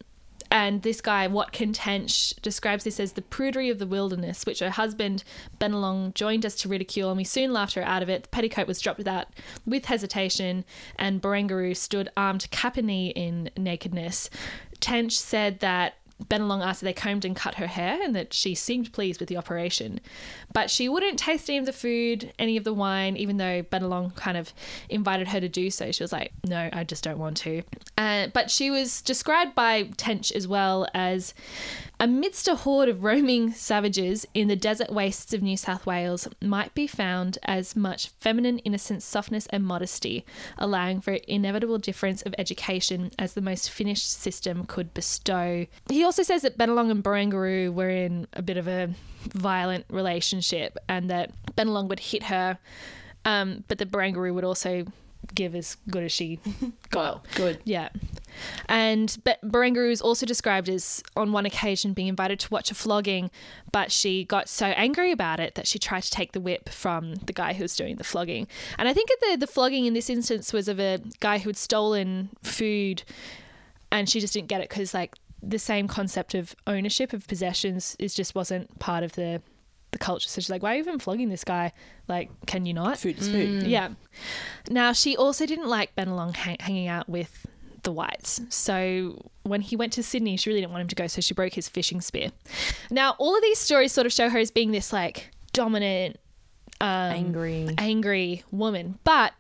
and 0.52 0.82
this 0.82 1.02
guy, 1.02 1.28
Watkin 1.28 1.74
Tench, 1.74 2.34
describes 2.42 2.84
this 2.84 3.00
as 3.00 3.14
the 3.14 3.22
prudery 3.22 3.72
of 3.72 3.80
the 3.80 3.88
wilderness, 3.88 4.46
which 4.46 4.60
her 4.60 4.70
husband, 4.70 5.24
Benelong, 5.60 6.14
joined 6.14 6.46
us 6.46 6.56
to 6.56 6.70
ridicule, 6.70 7.10
and 7.10 7.18
we 7.18 7.24
soon 7.24 7.54
laughed 7.54 7.76
her 7.76 7.84
out 7.84 8.04
of 8.04 8.10
it. 8.10 8.24
The 8.24 8.30
petticoat 8.30 8.68
was 8.68 8.80
dropped 8.80 8.98
without, 8.98 9.28
with 9.66 9.86
hesitation, 9.86 10.66
and 10.98 11.22
Barangaroo 11.22 11.76
stood 11.76 12.10
armed 12.16 12.50
cap 12.52 12.78
in 12.78 13.50
nakedness. 13.58 14.30
Tench 14.80 15.18
said 15.18 15.60
that 15.60 15.96
Benelong 16.24 16.66
asked 16.66 16.82
if 16.82 16.86
they 16.86 16.94
combed 16.94 17.26
and 17.26 17.36
cut 17.36 17.56
her 17.56 17.68
hair 17.68 18.02
and 18.02 18.16
that 18.16 18.34
she 18.34 18.56
seemed 18.56 18.92
pleased 18.92 19.20
with 19.20 19.30
the 19.30 19.38
operation. 19.38 20.00
But 20.52 20.70
she 20.70 20.90
wouldn't 20.90 21.20
taste 21.20 21.50
any 21.50 21.60
of 21.60 21.66
the 21.66 21.74
food, 21.74 22.34
any 22.40 22.58
of 22.58 22.64
the 22.64 22.74
wine, 22.74 23.16
even 23.18 23.38
though 23.38 23.64
Benelong 23.64 24.16
kind 24.16 24.36
of 24.38 24.54
invited 24.90 25.28
her 25.30 25.40
to 25.40 25.48
do 25.48 25.70
so. 25.70 25.92
She 25.92 26.04
was 26.04 26.12
like, 26.12 26.32
no, 26.44 26.70
I 26.74 26.84
just 26.84 27.04
don't 27.04 27.20
want 27.20 27.38
to. 27.38 27.62
Uh, 27.98 28.28
but 28.34 28.50
she 28.50 28.72
was 28.72 29.02
described 29.02 29.54
by 29.54 29.84
Tench 29.98 30.32
as 30.32 30.48
well 30.48 30.88
as 30.94 31.34
amidst 32.00 32.48
a 32.48 32.56
horde 32.56 32.90
of 32.90 33.04
roaming 33.04 33.52
savages 33.54 34.26
in 34.34 34.48
the 34.48 34.56
desert 34.56 34.92
wastes 34.92 35.34
of 35.34 35.42
New 35.42 35.58
South 35.58 35.86
Wales 35.86 36.28
might 36.42 36.74
be 36.74 36.88
found 36.88 37.38
as 37.44 37.76
much 37.76 38.10
feminine 38.20 38.60
innocence, 38.60 39.04
softness, 39.04 39.48
and 39.48 39.64
modesty, 39.64 40.26
allowing 40.58 41.02
for 41.02 41.14
inevitable 41.14 41.78
difference 41.78 42.22
of 42.22 42.36
education 42.38 43.12
as 43.18 43.34
the 43.34 43.42
most 43.42 43.70
finished 43.70 44.12
system 44.12 44.66
could 44.66 44.94
bestow. 44.94 45.66
He 45.90 46.04
also 46.04 46.24
says 46.24 46.44
that 46.44 46.58
Benelong 46.58 46.92
and 46.92 47.04
Barangaroo 47.04 47.74
were 47.74 47.90
in 47.90 48.28
a 48.34 48.42
bit 48.42 48.58
of 48.58 48.68
a 48.68 48.90
violent 49.34 49.86
relationship 49.90 50.78
and 50.88 51.10
that 51.10 51.32
Benelong 51.56 51.88
would 51.88 52.00
hit 52.00 52.24
her, 52.24 52.60
um, 53.26 53.64
but 53.68 53.78
the 53.78 53.86
Barangaroo 53.86 54.34
would 54.34 54.44
also 54.44 54.86
give 55.34 55.56
as 55.56 55.78
good 55.90 56.04
as 56.04 56.12
she 56.12 56.40
got. 56.90 57.26
Good. 57.36 57.60
Yeah. 57.64 57.90
And 58.70 59.18
but 59.24 59.42
Barangaroo 59.42 59.92
is 59.92 60.02
also 60.02 60.26
described 60.26 60.70
as 60.70 61.04
on 61.16 61.32
one 61.32 61.46
occasion 61.46 61.94
being 61.94 62.08
invited 62.08 62.40
to 62.42 62.50
watch 62.50 62.72
a 62.72 62.76
flogging, 62.76 63.32
but 63.72 63.92
she 63.92 64.24
got 64.24 64.48
so 64.50 64.68
angry 64.68 65.12
about 65.12 65.40
it 65.40 65.56
that 65.56 65.68
she 65.68 65.80
tried 65.80 66.04
to 66.04 66.12
take 66.12 66.34
the 66.34 66.42
whip 66.42 66.70
from 66.70 67.16
the 67.16 67.34
guy 67.34 67.54
who 67.54 67.64
was 67.64 67.76
doing 67.76 67.96
the 67.96 68.04
flogging. 68.04 68.48
And 68.78 68.88
I 68.88 68.94
think 68.94 69.10
the 69.22 69.38
the 69.38 69.48
flogging 69.48 69.86
in 69.86 69.94
this 69.94 70.10
instance 70.10 70.54
was 70.54 70.68
of 70.68 70.80
a 70.80 71.00
guy 71.20 71.40
who 71.40 71.50
had 71.50 71.58
stolen 71.58 72.30
food 72.44 73.04
and 73.92 74.10
she 74.10 74.20
just 74.20 74.34
didn't 74.34 74.48
get 74.48 74.62
it 74.62 74.70
because 74.70 74.94
like 74.94 75.16
the 75.42 75.60
same 75.60 75.88
concept 75.88 76.34
of 76.34 76.56
ownership 76.66 77.14
of 77.14 77.28
possessions 77.28 77.96
is 78.00 78.14
just 78.14 78.36
wasn't 78.36 78.80
part 78.80 79.04
of 79.04 79.14
the 79.14 79.42
the 79.98 80.06
culture. 80.06 80.30
So 80.30 80.42
she's 80.42 80.50
like, 80.50 80.62
why 80.64 80.72
are 80.74 80.76
you 80.76 80.82
even 80.82 81.00
flogging 81.00 81.30
this 81.30 81.44
guy? 81.44 81.74
Like, 82.08 82.30
can 82.46 82.66
you 82.66 82.74
not? 82.74 82.98
Food 83.00 83.18
is 83.20 83.30
food. 83.30 83.64
Yeah. 83.64 83.90
Now, 84.70 84.94
she 84.94 85.16
also 85.18 85.46
didn't 85.46 85.68
like 85.68 85.96
Benelong 85.96 86.36
hang- 86.36 86.58
hanging 86.60 86.88
out 86.88 87.08
with 87.10 87.46
the 87.84 87.92
whites. 87.92 88.42
So 88.50 89.30
when 89.44 89.62
he 89.62 89.76
went 89.76 89.94
to 89.94 90.04
Sydney, 90.04 90.38
she 90.38 90.50
really 90.50 90.62
didn't 90.62 90.72
want 90.74 90.82
him 90.82 90.88
to 90.90 90.96
go. 90.96 91.08
So 91.08 91.22
she 91.22 91.34
broke 91.34 91.54
his 91.54 91.68
fishing 91.70 92.02
spear. 92.02 92.32
Now, 92.92 93.16
all 93.18 93.36
of 93.36 93.42
these 93.42 93.60
stories 93.60 93.92
sort 93.92 94.06
of 94.06 94.14
show 94.14 94.30
her 94.30 94.40
as 94.40 94.52
being 94.52 94.72
this 94.72 94.92
like 94.94 95.30
dominant, 95.54 96.20
um, 96.82 96.88
Angry. 96.90 97.70
angry 97.78 98.44
woman. 98.52 99.00
But 99.04 99.34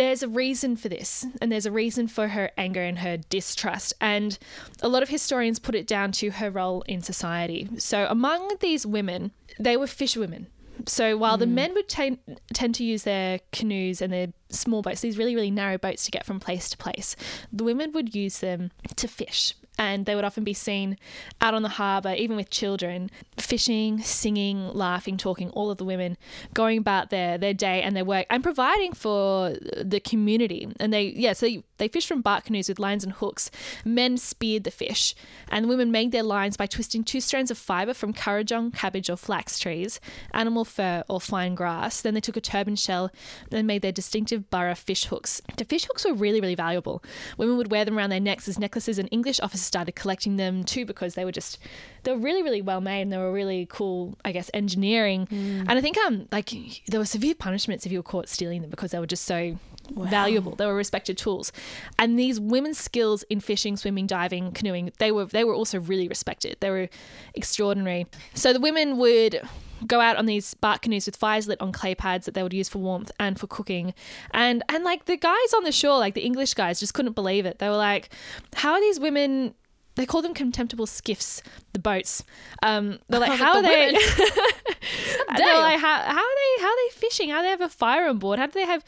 there's 0.00 0.22
a 0.22 0.28
reason 0.28 0.76
for 0.76 0.88
this, 0.88 1.26
and 1.42 1.52
there's 1.52 1.66
a 1.66 1.70
reason 1.70 2.08
for 2.08 2.28
her 2.28 2.50
anger 2.56 2.82
and 2.82 3.00
her 3.00 3.18
distrust. 3.18 3.92
And 4.00 4.38
a 4.80 4.88
lot 4.88 5.02
of 5.02 5.10
historians 5.10 5.58
put 5.58 5.74
it 5.74 5.86
down 5.86 6.10
to 6.12 6.30
her 6.30 6.50
role 6.50 6.80
in 6.88 7.02
society. 7.02 7.68
So, 7.76 8.06
among 8.08 8.56
these 8.60 8.86
women, 8.86 9.30
they 9.58 9.76
were 9.76 9.86
fisherwomen. 9.86 10.46
So, 10.86 11.18
while 11.18 11.36
the 11.36 11.44
hmm. 11.44 11.54
men 11.54 11.74
would 11.74 11.90
ten- 11.90 12.18
tend 12.54 12.76
to 12.76 12.84
use 12.84 13.02
their 13.02 13.40
canoes 13.52 14.00
and 14.00 14.10
their 14.10 14.28
small 14.48 14.80
boats, 14.80 15.02
these 15.02 15.18
really, 15.18 15.34
really 15.34 15.50
narrow 15.50 15.76
boats 15.76 16.06
to 16.06 16.10
get 16.10 16.24
from 16.24 16.40
place 16.40 16.70
to 16.70 16.78
place, 16.78 17.14
the 17.52 17.64
women 17.64 17.92
would 17.92 18.14
use 18.14 18.38
them 18.38 18.70
to 18.96 19.06
fish. 19.06 19.54
And 19.80 20.04
they 20.04 20.14
would 20.14 20.24
often 20.24 20.44
be 20.44 20.52
seen 20.52 20.98
out 21.40 21.54
on 21.54 21.62
the 21.62 21.70
harbour, 21.70 22.12
even 22.12 22.36
with 22.36 22.50
children, 22.50 23.10
fishing, 23.38 24.02
singing, 24.02 24.68
laughing, 24.74 25.16
talking, 25.16 25.48
all 25.50 25.70
of 25.70 25.78
the 25.78 25.86
women 25.86 26.18
going 26.52 26.76
about 26.76 27.08
their, 27.08 27.38
their 27.38 27.54
day 27.54 27.80
and 27.80 27.96
their 27.96 28.04
work 28.04 28.26
and 28.28 28.42
providing 28.42 28.92
for 28.92 29.56
the 29.82 29.98
community. 29.98 30.68
And 30.78 30.92
they, 30.92 31.04
yeah, 31.04 31.32
so 31.32 31.48
they, 31.78 31.88
fished 31.88 32.08
from 32.08 32.20
bark 32.20 32.44
canoes 32.44 32.68
with 32.68 32.78
lines 32.78 33.04
and 33.04 33.14
hooks. 33.14 33.50
Men 33.82 34.18
speared 34.18 34.64
the 34.64 34.70
fish, 34.70 35.14
and 35.48 35.64
the 35.64 35.68
women 35.68 35.90
made 35.90 36.12
their 36.12 36.22
lines 36.22 36.58
by 36.58 36.66
twisting 36.66 37.02
two 37.02 37.22
strands 37.22 37.50
of 37.50 37.56
fibre 37.56 37.94
from 37.94 38.12
currajong, 38.12 38.74
cabbage, 38.74 39.08
or 39.08 39.16
flax 39.16 39.58
trees, 39.58 39.98
animal 40.34 40.66
fur, 40.66 41.02
or 41.08 41.22
fine 41.22 41.54
grass. 41.54 42.02
Then 42.02 42.12
they 42.12 42.20
took 42.20 42.36
a 42.36 42.40
turban 42.42 42.76
shell 42.76 43.10
and 43.50 43.66
made 43.66 43.80
their 43.80 43.92
distinctive 43.92 44.50
burra 44.50 44.74
fish 44.74 45.06
hooks. 45.06 45.40
The 45.56 45.64
fish 45.64 45.86
hooks 45.86 46.04
were 46.04 46.12
really, 46.12 46.40
really 46.40 46.54
valuable. 46.54 47.02
Women 47.38 47.56
would 47.56 47.70
wear 47.70 47.86
them 47.86 47.96
around 47.96 48.10
their 48.10 48.20
necks 48.20 48.46
as 48.46 48.58
necklaces, 48.58 48.98
and 48.98 49.08
English 49.10 49.40
officers 49.40 49.69
started 49.70 49.94
collecting 49.94 50.36
them 50.36 50.64
too 50.64 50.84
because 50.84 51.14
they 51.14 51.24
were 51.24 51.32
just 51.32 51.58
they 52.02 52.12
were 52.12 52.18
really, 52.18 52.42
really 52.42 52.62
well 52.62 52.80
made 52.80 53.02
and 53.02 53.12
they 53.12 53.18
were 53.18 53.32
really 53.32 53.66
cool, 53.70 54.16
I 54.24 54.32
guess, 54.32 54.50
engineering. 54.52 55.28
And 55.30 55.70
I 55.70 55.80
think 55.80 55.96
um 55.98 56.26
like 56.32 56.50
there 56.88 57.00
were 57.00 57.06
severe 57.06 57.34
punishments 57.34 57.86
if 57.86 57.92
you 57.92 57.98
were 57.98 58.10
caught 58.14 58.28
stealing 58.28 58.62
them 58.62 58.70
because 58.70 58.90
they 58.90 58.98
were 58.98 59.06
just 59.06 59.24
so 59.24 59.56
valuable. 59.90 60.54
They 60.56 60.66
were 60.66 60.74
respected 60.74 61.16
tools. 61.18 61.52
And 61.98 62.18
these 62.18 62.40
women's 62.40 62.78
skills 62.78 63.22
in 63.24 63.40
fishing, 63.40 63.76
swimming, 63.76 64.06
diving, 64.06 64.52
canoeing, 64.52 64.92
they 64.98 65.12
were 65.12 65.26
they 65.26 65.44
were 65.44 65.54
also 65.54 65.78
really 65.80 66.08
respected. 66.08 66.56
They 66.60 66.70
were 66.70 66.88
extraordinary. 67.34 68.06
So 68.34 68.52
the 68.52 68.60
women 68.60 68.98
would 68.98 69.40
go 69.86 70.00
out 70.00 70.16
on 70.16 70.26
these 70.26 70.54
bark 70.54 70.82
canoes 70.82 71.06
with 71.06 71.16
fires 71.16 71.48
lit 71.48 71.60
on 71.60 71.72
clay 71.72 71.94
pads 71.94 72.26
that 72.26 72.34
they 72.34 72.42
would 72.42 72.52
use 72.52 72.68
for 72.68 72.78
warmth 72.78 73.10
and 73.18 73.38
for 73.38 73.46
cooking. 73.46 73.94
And 74.32 74.62
and 74.68 74.84
like 74.84 75.06
the 75.06 75.16
guys 75.16 75.54
on 75.56 75.64
the 75.64 75.72
shore, 75.72 75.98
like 75.98 76.14
the 76.14 76.24
English 76.24 76.54
guys 76.54 76.80
just 76.80 76.94
couldn't 76.94 77.14
believe 77.14 77.46
it. 77.46 77.58
They 77.58 77.68
were 77.68 77.76
like, 77.76 78.10
how 78.54 78.72
are 78.72 78.80
these 78.80 79.00
women 79.00 79.54
they 80.00 80.06
call 80.06 80.22
them 80.22 80.34
contemptible 80.34 80.86
skiffs, 80.86 81.42
the 81.72 81.78
boats. 81.78 82.24
Um, 82.62 82.98
they're 83.08 83.20
like, 83.20 83.32
how 83.38 83.52
the 83.52 83.58
are 83.58 83.62
they? 83.62 83.86
women. 83.86 84.00
they're 85.36 85.58
like, 85.58 85.78
how, 85.78 85.98
how 86.00 86.18
are 86.18 86.36
they? 86.56 86.62
How 86.62 86.68
are 86.68 86.76
they 86.76 86.94
fishing? 86.94 87.30
How 87.30 87.38
do 87.38 87.42
they 87.44 87.50
have 87.50 87.60
a 87.60 87.68
fire 87.68 88.08
on 88.08 88.18
board? 88.18 88.38
How 88.38 88.46
do 88.46 88.52
they 88.52 88.66
have 88.66 88.84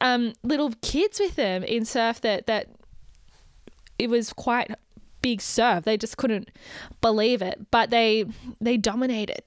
um, 0.00 0.34
little 0.42 0.72
kids 0.82 1.18
with 1.18 1.36
them 1.36 1.64
in 1.64 1.84
surf 1.84 2.20
that 2.20 2.46
that 2.46 2.68
it 3.98 4.08
was 4.08 4.32
quite 4.32 4.70
big 5.22 5.40
surf. 5.40 5.84
They 5.84 5.96
just 5.96 6.16
couldn't 6.16 6.50
believe 7.00 7.42
it, 7.42 7.70
but 7.70 7.90
they 7.90 8.24
they 8.60 8.76
dominated, 8.76 9.42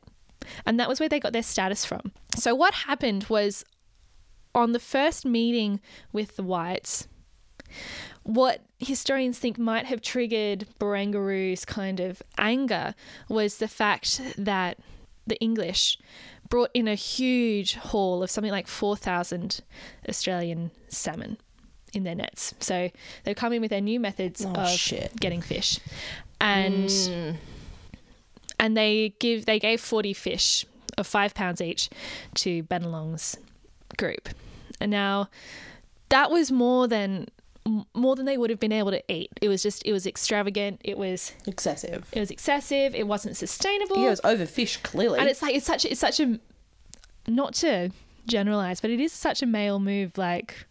and 0.65 0.79
that 0.79 0.89
was 0.89 0.99
where 0.99 1.09
they 1.09 1.19
got 1.19 1.33
their 1.33 1.43
status 1.43 1.85
from. 1.85 2.11
So 2.35 2.55
what 2.55 2.73
happened 2.73 3.25
was 3.25 3.63
on 4.55 4.71
the 4.71 4.79
first 4.79 5.25
meeting 5.25 5.79
with 6.11 6.35
the 6.35 6.43
whites, 6.43 7.07
what 8.23 8.61
historians 8.79 9.37
think 9.39 9.57
might 9.57 9.85
have 9.85 10.01
triggered 10.01 10.65
Barangaroo's 10.79 11.65
kind 11.65 11.99
of 11.99 12.21
anger 12.37 12.95
was 13.29 13.57
the 13.57 13.67
fact 13.67 14.21
that 14.37 14.77
the 15.27 15.39
English 15.39 15.97
brought 16.49 16.69
in 16.73 16.87
a 16.87 16.95
huge 16.95 17.75
haul 17.75 18.21
of 18.23 18.29
something 18.31 18.51
like 18.51 18.67
4,000 18.67 19.61
Australian 20.07 20.71
salmon 20.89 21.37
in 21.93 22.03
their 22.03 22.15
nets. 22.15 22.53
So 22.59 22.89
they're 23.23 23.33
coming 23.33 23.61
with 23.61 23.69
their 23.71 23.81
new 23.81 23.99
methods 23.99 24.45
Oh, 24.45 24.51
of 24.53 24.69
shit. 24.69 25.15
getting 25.19 25.41
fish. 25.41 25.79
And 26.41 26.89
Mm. 26.89 27.35
and 28.59 28.77
they 28.77 29.13
give 29.19 29.45
they 29.45 29.59
gave 29.59 29.79
40 29.81 30.13
fish 30.13 30.65
of 30.97 31.07
5 31.07 31.33
pounds 31.33 31.61
each 31.61 31.89
to 32.35 32.63
Benelong's 32.63 33.37
group. 33.97 34.29
And 34.81 34.91
now 34.91 35.29
that 36.09 36.29
was 36.31 36.51
more 36.51 36.87
than 36.87 37.27
more 37.93 38.15
than 38.15 38.25
they 38.25 38.37
would 38.37 38.49
have 38.49 38.59
been 38.59 38.71
able 38.73 38.91
to 38.91 39.01
eat. 39.11 39.29
It 39.41 39.47
was 39.47 39.63
just 39.63 39.83
it 39.85 39.93
was 39.93 40.05
extravagant. 40.05 40.81
It 40.83 40.97
was 40.97 41.33
Excessive. 41.47 42.05
it 42.11 42.19
was 42.19 42.29
excessive. 42.31 42.93
It 42.95 43.07
wasn't 43.07 43.37
sustainable. 43.37 43.97
Yeah, 43.97 44.07
it 44.07 44.09
was 44.09 44.21
overfished, 44.21 44.83
clearly. 44.83 45.19
and 45.19 45.29
it's 45.29 45.41
like 45.41 45.55
it's 45.55 45.65
such 45.65 45.85
it's 45.85 45.99
such 45.99 46.19
a 46.19 46.39
not 47.27 47.53
to 47.55 47.91
generalize, 48.27 48.81
but 48.81 48.89
it 48.89 48.99
is 48.99 49.11
such 49.13 49.41
a 49.41 49.45
male 49.45 49.79
move. 49.79 50.17
Like, 50.17 50.65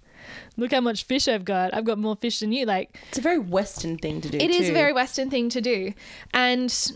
look 0.56 0.70
how 0.72 0.80
much 0.82 1.04
fish 1.04 1.28
I've 1.28 1.44
got. 1.46 1.72
I've 1.74 1.84
got 1.84 1.98
more 1.98 2.14
fish 2.16 2.40
than 2.40 2.52
you. 2.52 2.66
Like, 2.66 2.96
It's 3.08 3.18
a 3.18 3.22
very 3.22 3.38
Western 3.38 3.96
thing 3.98 4.20
to 4.20 4.28
do. 4.28 4.38
it 4.38 4.50
is 4.50 4.66
too. 4.66 4.70
a 4.72 4.74
very 4.74 4.92
Western 4.92 5.30
thing 5.30 5.48
to 5.50 5.60
do, 5.62 5.94
and 6.34 6.92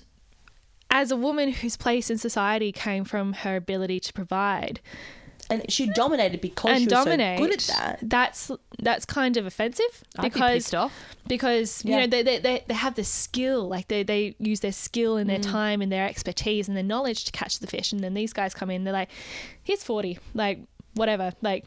as 0.90 1.10
a 1.10 1.16
woman 1.16 1.50
whose 1.52 1.76
place 1.76 2.10
in 2.10 2.18
society 2.18 2.70
came 2.70 3.04
from 3.04 3.32
her 3.32 3.56
ability 3.56 3.98
to 4.00 4.12
provide 4.12 4.80
and 5.50 5.70
she 5.70 5.86
dominated 5.88 6.40
because 6.40 6.70
and 6.70 6.78
she 6.80 6.84
was 6.86 6.92
dominate, 7.04 7.38
so 7.38 7.44
good 7.46 7.52
at 7.54 7.60
that. 7.76 7.98
that's 8.02 8.50
that's 8.80 9.04
kind 9.04 9.36
of 9.36 9.46
offensive 9.46 10.04
I'd 10.18 10.22
be 10.22 10.28
because 10.30 10.52
pissed 10.54 10.74
off. 10.74 10.92
because 11.28 11.84
Yeah. 11.84 11.94
you 11.94 12.00
know 12.02 12.06
they, 12.08 12.22
they, 12.22 12.38
they, 12.38 12.64
they 12.66 12.74
have 12.74 12.94
the 12.94 13.04
skill 13.04 13.68
like 13.68 13.88
they, 13.88 14.02
they 14.02 14.34
use 14.38 14.60
their 14.60 14.72
skill 14.72 15.14
Mm. 15.16 15.20
and 15.22 15.30
their 15.30 15.38
time 15.38 15.80
and 15.82 15.90
their 15.92 16.06
expertise 16.08 16.68
and 16.68 16.76
their 16.76 16.84
knowledge 16.84 17.24
to 17.24 17.32
catch 17.32 17.58
the 17.60 17.66
fish 17.66 17.92
and 17.92 18.02
then 18.02 18.14
these 18.14 18.32
guys 18.32 18.54
come 18.54 18.70
in 18.70 18.84
they're 18.84 18.92
like 18.92 19.10
here's 19.62 19.82
40 19.84 20.18
like 20.34 20.60
whatever 20.94 21.32
like 21.42 21.64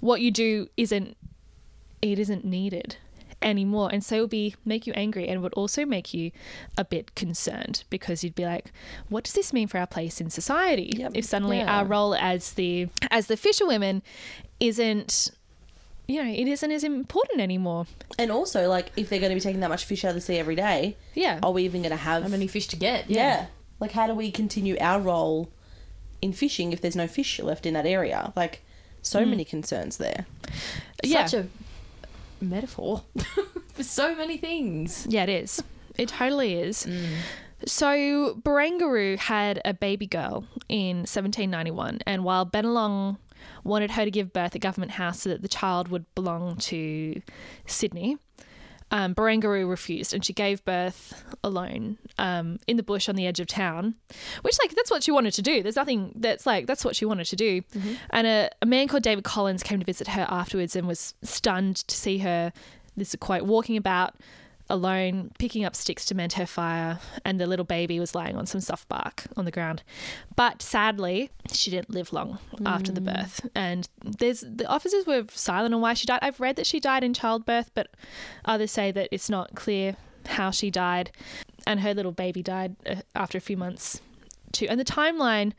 what 0.00 0.20
you 0.20 0.30
do 0.30 0.68
isn't 0.76 1.16
it 2.02 2.18
isn't 2.18 2.44
needed 2.44 2.96
anymore 3.42 3.88
and 3.92 4.04
so 4.04 4.16
it 4.16 4.20
would 4.20 4.30
be 4.30 4.54
make 4.64 4.86
you 4.86 4.92
angry 4.94 5.26
and 5.28 5.42
would 5.42 5.54
also 5.54 5.84
make 5.86 6.12
you 6.12 6.30
a 6.76 6.84
bit 6.84 7.14
concerned 7.14 7.84
because 7.88 8.22
you'd 8.22 8.34
be 8.34 8.44
like 8.44 8.70
what 9.08 9.24
does 9.24 9.32
this 9.34 9.52
mean 9.52 9.66
for 9.66 9.78
our 9.78 9.86
place 9.86 10.20
in 10.20 10.28
society 10.28 10.92
Yep. 10.96 11.12
if 11.14 11.24
suddenly 11.24 11.58
Yeah. 11.58 11.78
our 11.78 11.84
role 11.84 12.14
as 12.14 12.52
the 12.52 12.88
as 13.10 13.28
the 13.28 13.36
fisherwomen 13.36 14.02
isn't 14.60 15.30
you 16.06 16.22
know 16.22 16.30
it 16.30 16.46
isn't 16.48 16.70
as 16.70 16.84
important 16.84 17.40
anymore 17.40 17.86
And 18.18 18.30
also, 18.32 18.68
like, 18.68 18.90
if 18.96 19.08
they're 19.08 19.20
going 19.20 19.30
to 19.30 19.36
be 19.36 19.40
taking 19.40 19.60
that 19.60 19.68
much 19.70 19.84
fish 19.84 20.04
out 20.04 20.10
of 20.10 20.14
the 20.16 20.20
sea 20.20 20.36
every 20.38 20.56
day, 20.56 20.96
yeah 21.14 21.38
are 21.42 21.52
we 21.52 21.62
even 21.64 21.82
going 21.82 21.90
to 21.92 21.96
have 21.96 22.22
How 22.24 22.28
many 22.28 22.46
fish 22.46 22.66
to 22.68 22.76
get? 22.76 23.08
Yeah. 23.08 23.46
Like, 23.78 23.92
how 23.92 24.06
do 24.06 24.14
we 24.14 24.30
continue 24.30 24.76
our 24.80 25.00
role 25.00 25.50
in 26.20 26.32
fishing 26.34 26.72
if 26.72 26.80
there's 26.82 26.96
no 26.96 27.06
fish 27.06 27.38
left 27.40 27.64
in 27.64 27.72
that 27.74 27.86
area? 27.86 28.32
Like, 28.36 28.62
so 29.00 29.20
Mm. 29.24 29.30
many 29.30 29.44
concerns 29.44 29.96
there. 29.96 30.26
Yeah. 31.02 31.26
A 31.32 31.46
metaphor 32.40 33.02
for 33.72 33.82
so 33.82 34.14
many 34.14 34.36
things. 34.36 35.06
Yeah, 35.08 35.24
it 35.24 35.28
is. 35.28 35.62
It 35.96 36.08
totally 36.08 36.54
is. 36.54 36.86
Mm. 36.86 37.16
So 37.66 38.34
Barangaroo 38.42 39.18
had 39.18 39.60
a 39.64 39.74
baby 39.74 40.06
girl 40.06 40.44
in 40.68 40.98
1791, 40.98 42.00
and 42.06 42.24
while 42.24 42.46
Benelong 42.46 43.18
wanted 43.64 43.92
her 43.92 44.04
to 44.04 44.10
give 44.10 44.32
birth 44.32 44.54
at 44.54 44.60
Government 44.60 44.92
House 44.92 45.22
so 45.22 45.30
that 45.30 45.42
the 45.42 45.48
child 45.48 45.88
would 45.88 46.06
belong 46.14 46.56
to 46.56 47.20
Sydney, 47.66 48.18
um, 48.90 49.14
Barangaroo 49.14 49.68
refused, 49.68 50.12
and 50.12 50.24
she 50.24 50.32
gave 50.32 50.64
birth 50.64 51.24
alone 51.44 51.98
um, 52.18 52.58
in 52.66 52.76
the 52.76 52.82
bush 52.82 53.08
on 53.08 53.14
the 53.14 53.26
edge 53.26 53.38
of 53.40 53.46
town, 53.46 53.94
which 54.42 54.56
like 54.62 54.74
that's 54.74 54.90
what 54.90 55.02
she 55.02 55.12
wanted 55.12 55.32
to 55.34 55.42
do. 55.42 55.62
There's 55.62 55.76
nothing 55.76 56.12
that's 56.16 56.46
like 56.46 56.66
that's 56.66 56.84
what 56.84 56.96
she 56.96 57.04
wanted 57.04 57.26
to 57.26 57.36
do. 57.36 57.62
And 58.10 58.26
a, 58.26 58.50
a 58.62 58.66
man 58.66 58.88
called 58.88 59.02
David 59.02 59.24
Collins 59.24 59.62
came 59.62 59.78
to 59.78 59.84
visit 59.84 60.08
her 60.08 60.26
afterwards 60.28 60.74
and 60.74 60.88
was 60.88 61.14
stunned 61.22 61.76
to 61.76 61.94
see 61.94 62.18
her. 62.18 62.52
This 62.96 63.08
is 63.08 63.14
a 63.14 63.18
quote 63.18 63.44
walking 63.44 63.76
about 63.76 64.14
alone, 64.70 65.32
picking 65.38 65.64
up 65.64 65.76
sticks 65.76 66.04
to 66.06 66.14
mend 66.14 66.34
her 66.34 66.46
fire, 66.46 66.98
and 67.24 67.38
the 67.38 67.46
little 67.46 67.64
baby 67.64 68.00
was 68.00 68.14
lying 68.14 68.36
on 68.36 68.46
some 68.46 68.60
soft 68.60 68.88
bark 68.88 69.24
on 69.36 69.44
the 69.44 69.50
ground. 69.50 69.82
But 70.36 70.62
sadly, 70.62 71.30
she 71.52 71.70
didn't 71.70 71.90
live 71.90 72.12
long 72.12 72.38
after 72.64 72.92
the 72.92 73.00
birth. 73.00 73.46
And 73.54 73.88
there's 74.02 74.40
the 74.40 74.66
officers 74.66 75.06
were 75.06 75.24
silent 75.30 75.74
on 75.74 75.80
why 75.80 75.94
she 75.94 76.06
died. 76.06 76.20
I've 76.22 76.40
read 76.40 76.56
that 76.56 76.66
she 76.66 76.80
died 76.80 77.04
in 77.04 77.12
childbirth, 77.12 77.70
but 77.74 77.88
others 78.44 78.70
say 78.70 78.90
that 78.92 79.08
it's 79.12 79.28
not 79.28 79.54
clear 79.54 79.96
how 80.26 80.50
she 80.50 80.70
died. 80.70 81.10
And 81.66 81.80
her 81.80 81.92
little 81.92 82.12
baby 82.12 82.42
died 82.42 82.76
uh, 82.86 82.96
after 83.14 83.36
a 83.36 83.40
few 83.42 83.56
months 83.56 84.00
too. 84.52 84.66
And 84.68 84.80
the 84.80 84.84
timeline. 84.84 85.52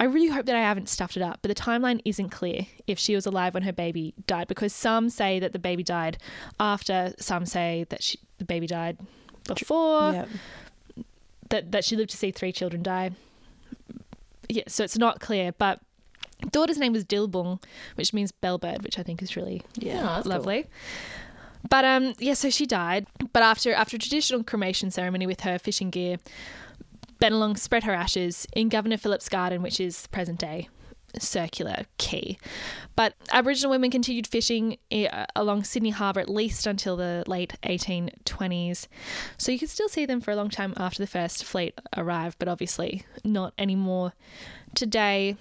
I 0.00 0.04
really 0.04 0.28
hope 0.28 0.46
that 0.46 0.56
I 0.56 0.60
haven't 0.62 0.88
stuffed 0.88 1.18
it 1.18 1.22
up, 1.22 1.40
but 1.42 1.50
the 1.50 1.54
timeline 1.54 2.00
isn't 2.06 2.30
clear 2.30 2.66
if 2.86 2.98
she 2.98 3.14
was 3.14 3.26
alive 3.26 3.52
when 3.52 3.64
her 3.64 3.72
baby 3.72 4.14
died 4.26 4.48
because 4.48 4.72
some 4.72 5.10
say 5.10 5.38
that 5.40 5.52
the 5.52 5.58
baby 5.58 5.82
died 5.82 6.16
after, 6.58 7.12
some 7.18 7.44
say 7.44 7.84
that 7.90 8.02
she, 8.02 8.18
the 8.38 8.46
baby 8.46 8.66
died 8.66 8.96
before, 9.46 10.12
yeah. 10.12 10.24
that, 11.50 11.70
that 11.72 11.84
she 11.84 11.96
lived 11.96 12.08
to 12.10 12.16
see 12.16 12.30
three 12.30 12.50
children 12.50 12.82
die. 12.82 13.10
Yeah, 14.48 14.62
so 14.68 14.84
it's 14.84 14.96
not 14.96 15.20
clear, 15.20 15.52
but 15.52 15.80
daughter's 16.50 16.78
name 16.78 16.94
was 16.94 17.04
Dilboong, 17.04 17.62
which 17.96 18.14
means 18.14 18.32
bellbird, 18.32 18.82
which 18.82 18.98
I 18.98 19.02
think 19.02 19.22
is 19.22 19.36
really 19.36 19.62
Yeah, 19.76 20.02
that's 20.02 20.22
cool. 20.22 20.32
lovely. 20.32 20.66
But 21.68 21.84
um, 21.84 22.14
yeah, 22.18 22.32
so 22.32 22.48
she 22.48 22.64
died. 22.64 23.06
But 23.34 23.42
after 23.42 23.74
after 23.74 23.96
a 23.96 23.98
traditional 23.98 24.42
cremation 24.42 24.90
ceremony 24.90 25.26
with 25.26 25.42
her 25.42 25.58
fishing 25.58 25.90
gear, 25.90 26.16
Benelong 27.20 27.58
spread 27.58 27.84
her 27.84 27.94
ashes 27.94 28.46
in 28.54 28.68
Governor 28.68 28.96
Phillip's 28.96 29.28
garden, 29.28 29.62
which 29.62 29.78
is 29.78 30.06
present 30.08 30.38
day 30.38 30.68
circular 31.18 31.84
quay. 31.98 32.38
But 32.96 33.14
Aboriginal 33.32 33.70
women 33.70 33.90
continued 33.90 34.26
fishing 34.26 34.78
eh, 34.90 35.26
along 35.34 35.64
Sydney 35.64 35.90
Harbour 35.90 36.20
at 36.20 36.28
least 36.28 36.66
until 36.66 36.96
the 36.96 37.24
late 37.26 37.54
1820s. 37.62 38.86
So 39.38 39.52
you 39.52 39.58
could 39.58 39.70
still 39.70 39.88
see 39.88 40.06
them 40.06 40.20
for 40.20 40.30
a 40.30 40.36
long 40.36 40.50
time 40.50 40.74
after 40.76 41.02
the 41.02 41.06
first 41.06 41.44
fleet 41.44 41.78
arrived, 41.96 42.38
but 42.38 42.48
obviously 42.48 43.04
not 43.24 43.54
anymore 43.58 44.12
today. 44.74 45.36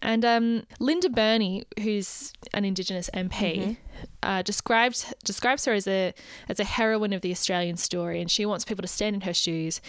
And 0.00 0.24
um, 0.24 0.64
Linda 0.80 1.08
Burney, 1.08 1.64
who's 1.80 2.32
an 2.52 2.64
Indigenous 2.64 3.08
MP, 3.14 3.76
uh, 4.22 4.42
describes 4.42 5.12
describes 5.24 5.64
her 5.64 5.72
as 5.72 5.86
a 5.86 6.14
as 6.48 6.60
a 6.60 6.64
heroine 6.64 7.12
of 7.12 7.20
the 7.22 7.30
Australian 7.30 7.76
story, 7.76 8.20
and 8.20 8.30
she 8.30 8.46
wants 8.46 8.64
people 8.64 8.82
to 8.82 8.88
stand 8.88 9.14
in 9.16 9.20
her 9.22 9.34
shoes 9.34 9.80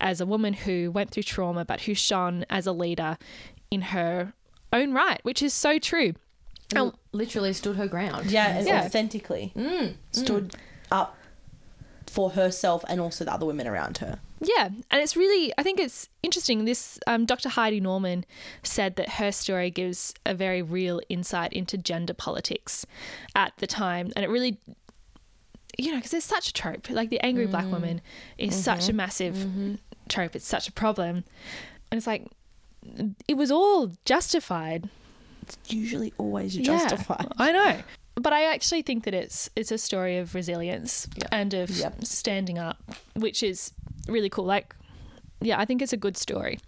as 0.00 0.20
a 0.20 0.26
woman 0.26 0.52
who 0.54 0.90
went 0.90 1.10
through 1.10 1.22
trauma, 1.24 1.64
but 1.64 1.82
who 1.82 1.94
shone 1.94 2.44
as 2.50 2.66
a 2.66 2.72
leader 2.72 3.18
in 3.70 3.82
her 3.82 4.32
own 4.72 4.92
right, 4.92 5.20
which 5.24 5.42
is 5.42 5.52
so 5.52 5.78
true. 5.78 6.14
And 6.74 6.92
literally 7.12 7.52
stood 7.52 7.76
her 7.76 7.86
ground. 7.86 8.30
Yeah, 8.30 8.60
Yeah. 8.62 8.84
authentically 8.86 9.52
Mm. 9.54 9.96
stood 10.12 10.56
up 10.90 11.16
for 12.12 12.30
herself 12.30 12.84
and 12.88 13.00
also 13.00 13.24
the 13.24 13.32
other 13.32 13.46
women 13.46 13.66
around 13.66 13.98
her. 13.98 14.18
Yeah, 14.40 14.68
and 14.90 15.00
it's 15.00 15.16
really, 15.16 15.52
I 15.56 15.62
think 15.62 15.80
it's 15.80 16.10
interesting. 16.22 16.66
This 16.66 16.98
um, 17.06 17.24
Dr. 17.24 17.48
Heidi 17.48 17.80
Norman 17.80 18.26
said 18.62 18.96
that 18.96 19.10
her 19.10 19.32
story 19.32 19.70
gives 19.70 20.12
a 20.26 20.34
very 20.34 20.60
real 20.60 21.00
insight 21.08 21.54
into 21.54 21.78
gender 21.78 22.12
politics 22.12 22.84
at 23.34 23.54
the 23.58 23.66
time, 23.66 24.12
and 24.14 24.24
it 24.24 24.28
really, 24.28 24.58
you 25.78 25.90
know, 25.90 25.96
because 25.96 26.10
there's 26.10 26.24
such 26.24 26.48
a 26.48 26.52
trope. 26.52 26.90
Like 26.90 27.08
the 27.08 27.20
angry 27.20 27.46
black 27.46 27.64
mm. 27.64 27.70
woman 27.70 28.00
is 28.36 28.54
such 28.54 28.80
a 28.80 28.88
mm-hmm. 28.88 28.96
massive 28.96 29.34
mm-hmm. 29.36 29.74
trope. 30.08 30.36
It's 30.36 30.46
such 30.46 30.68
a 30.68 30.72
problem, 30.72 31.24
and 31.90 31.96
it's 31.96 32.06
like 32.06 32.26
it 33.26 33.36
was 33.38 33.50
all 33.50 33.92
justified. 34.04 34.90
It's 35.42 35.56
usually 35.72 36.12
always 36.18 36.56
Yeah, 36.56 36.64
justified. 36.64 37.28
I 37.38 37.52
know. 37.52 37.78
But 38.14 38.32
I 38.32 38.52
actually 38.52 38.82
think 38.82 39.04
that 39.04 39.14
it's 39.14 39.48
it's 39.56 39.72
a 39.72 39.78
story 39.78 40.18
of 40.18 40.34
resilience 40.34 41.08
and 41.30 41.54
of 41.54 41.70
Yep. 41.70 42.04
standing 42.04 42.58
up, 42.58 42.78
which 43.14 43.42
is 43.42 43.72
really 44.06 44.28
cool. 44.28 44.44
Like, 44.44 44.74
yeah, 45.40 45.58
I 45.58 45.64
think 45.64 45.80
it's 45.82 45.92
a 45.92 45.96
good 45.96 46.16
story. 46.16 46.60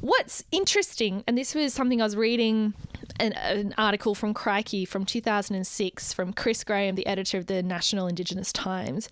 What's 0.00 0.44
interesting, 0.52 1.24
and 1.26 1.36
this 1.36 1.54
was 1.54 1.74
something 1.74 2.00
I 2.00 2.04
was 2.04 2.16
reading 2.16 2.74
an, 3.18 3.32
an 3.32 3.74
article 3.76 4.14
from 4.14 4.32
Crikey 4.34 4.84
from 4.84 5.04
2006 5.04 6.12
from 6.12 6.32
Chris 6.32 6.64
Graham, 6.64 6.94
the 6.94 7.06
editor 7.06 7.38
of 7.38 7.46
the 7.46 7.62
National 7.62 8.06
Indigenous 8.06 8.52
Times, 8.52 9.08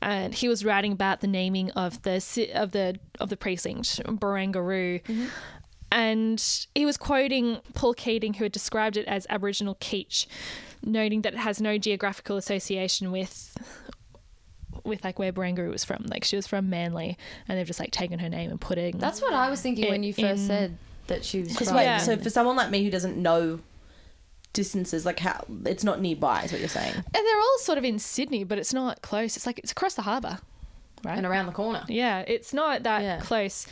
and 0.00 0.32
he 0.34 0.48
was 0.48 0.64
writing 0.64 0.92
about 0.92 1.20
the 1.20 1.26
naming 1.26 1.70
of 1.72 2.02
the 2.02 2.22
of 2.54 2.72
the 2.72 2.98
of 3.18 3.30
the 3.30 3.36
precinct 3.36 4.00
Barangaroo. 4.04 5.02
Mm-hmm. 5.02 5.26
And 5.92 6.66
he 6.74 6.84
was 6.84 6.96
quoting 6.96 7.58
Paul 7.74 7.94
Keating, 7.94 8.34
who 8.34 8.44
had 8.44 8.52
described 8.52 8.96
it 8.96 9.06
as 9.06 9.24
Aboriginal 9.30 9.76
kitsch, 9.76 10.26
noting 10.84 11.22
that 11.22 11.34
it 11.34 11.38
has 11.38 11.60
no 11.60 11.78
geographical 11.78 12.36
association 12.36 13.10
with 13.12 13.56
with 14.84 15.02
like 15.04 15.18
where 15.18 15.32
Barangaroo 15.32 15.70
was 15.70 15.84
from. 15.84 16.04
Like 16.08 16.24
she 16.24 16.36
was 16.36 16.46
from 16.46 16.70
Manly, 16.70 17.16
and 17.48 17.58
they've 17.58 17.66
just 17.66 17.80
like 17.80 17.90
taken 17.90 18.18
her 18.20 18.28
name 18.28 18.50
and 18.50 18.60
putting. 18.60 18.98
That's 18.98 19.20
what 19.20 19.32
I 19.34 19.50
was 19.50 19.60
thinking 19.60 19.88
when 19.88 20.02
you 20.02 20.12
first 20.12 20.42
In- 20.42 20.46
said 20.46 20.78
that 21.08 21.24
she 21.24 21.40
was. 21.40 21.48
Because 21.52 21.68
from- 21.68 21.78
wait, 21.78 21.84
Yeah. 21.84 21.98
so 21.98 22.16
for 22.16 22.30
someone 22.30 22.56
like 22.56 22.70
me 22.70 22.84
who 22.84 22.90
doesn't 22.90 23.16
know 23.16 23.60
distances, 24.52 25.04
like 25.04 25.18
how 25.20 25.44
it's 25.64 25.84
not 25.84 26.00
nearby, 26.00 26.42
is 26.42 26.52
what 26.52 26.60
you're 26.60 26.68
saying. 26.68 26.94
and 26.94 27.04
they're 27.12 27.38
all 27.40 27.58
sort 27.58 27.78
of 27.78 27.84
in 27.84 27.98
Sydney, 27.98 28.44
but 28.44 28.58
it's 28.58 28.72
not 28.72 29.02
close. 29.02 29.36
It's 29.36 29.46
like 29.46 29.58
it's 29.58 29.72
across 29.72 29.94
the 29.94 30.02
harbour, 30.02 30.38
right? 31.04 31.16
and 31.18 31.26
around 31.26 31.46
the 31.46 31.52
corner. 31.52 31.84
Yeah, 31.88 32.20
it's 32.26 32.52
not 32.54 32.82
that 32.84 33.02
Yeah. 33.02 33.20
close. 33.20 33.66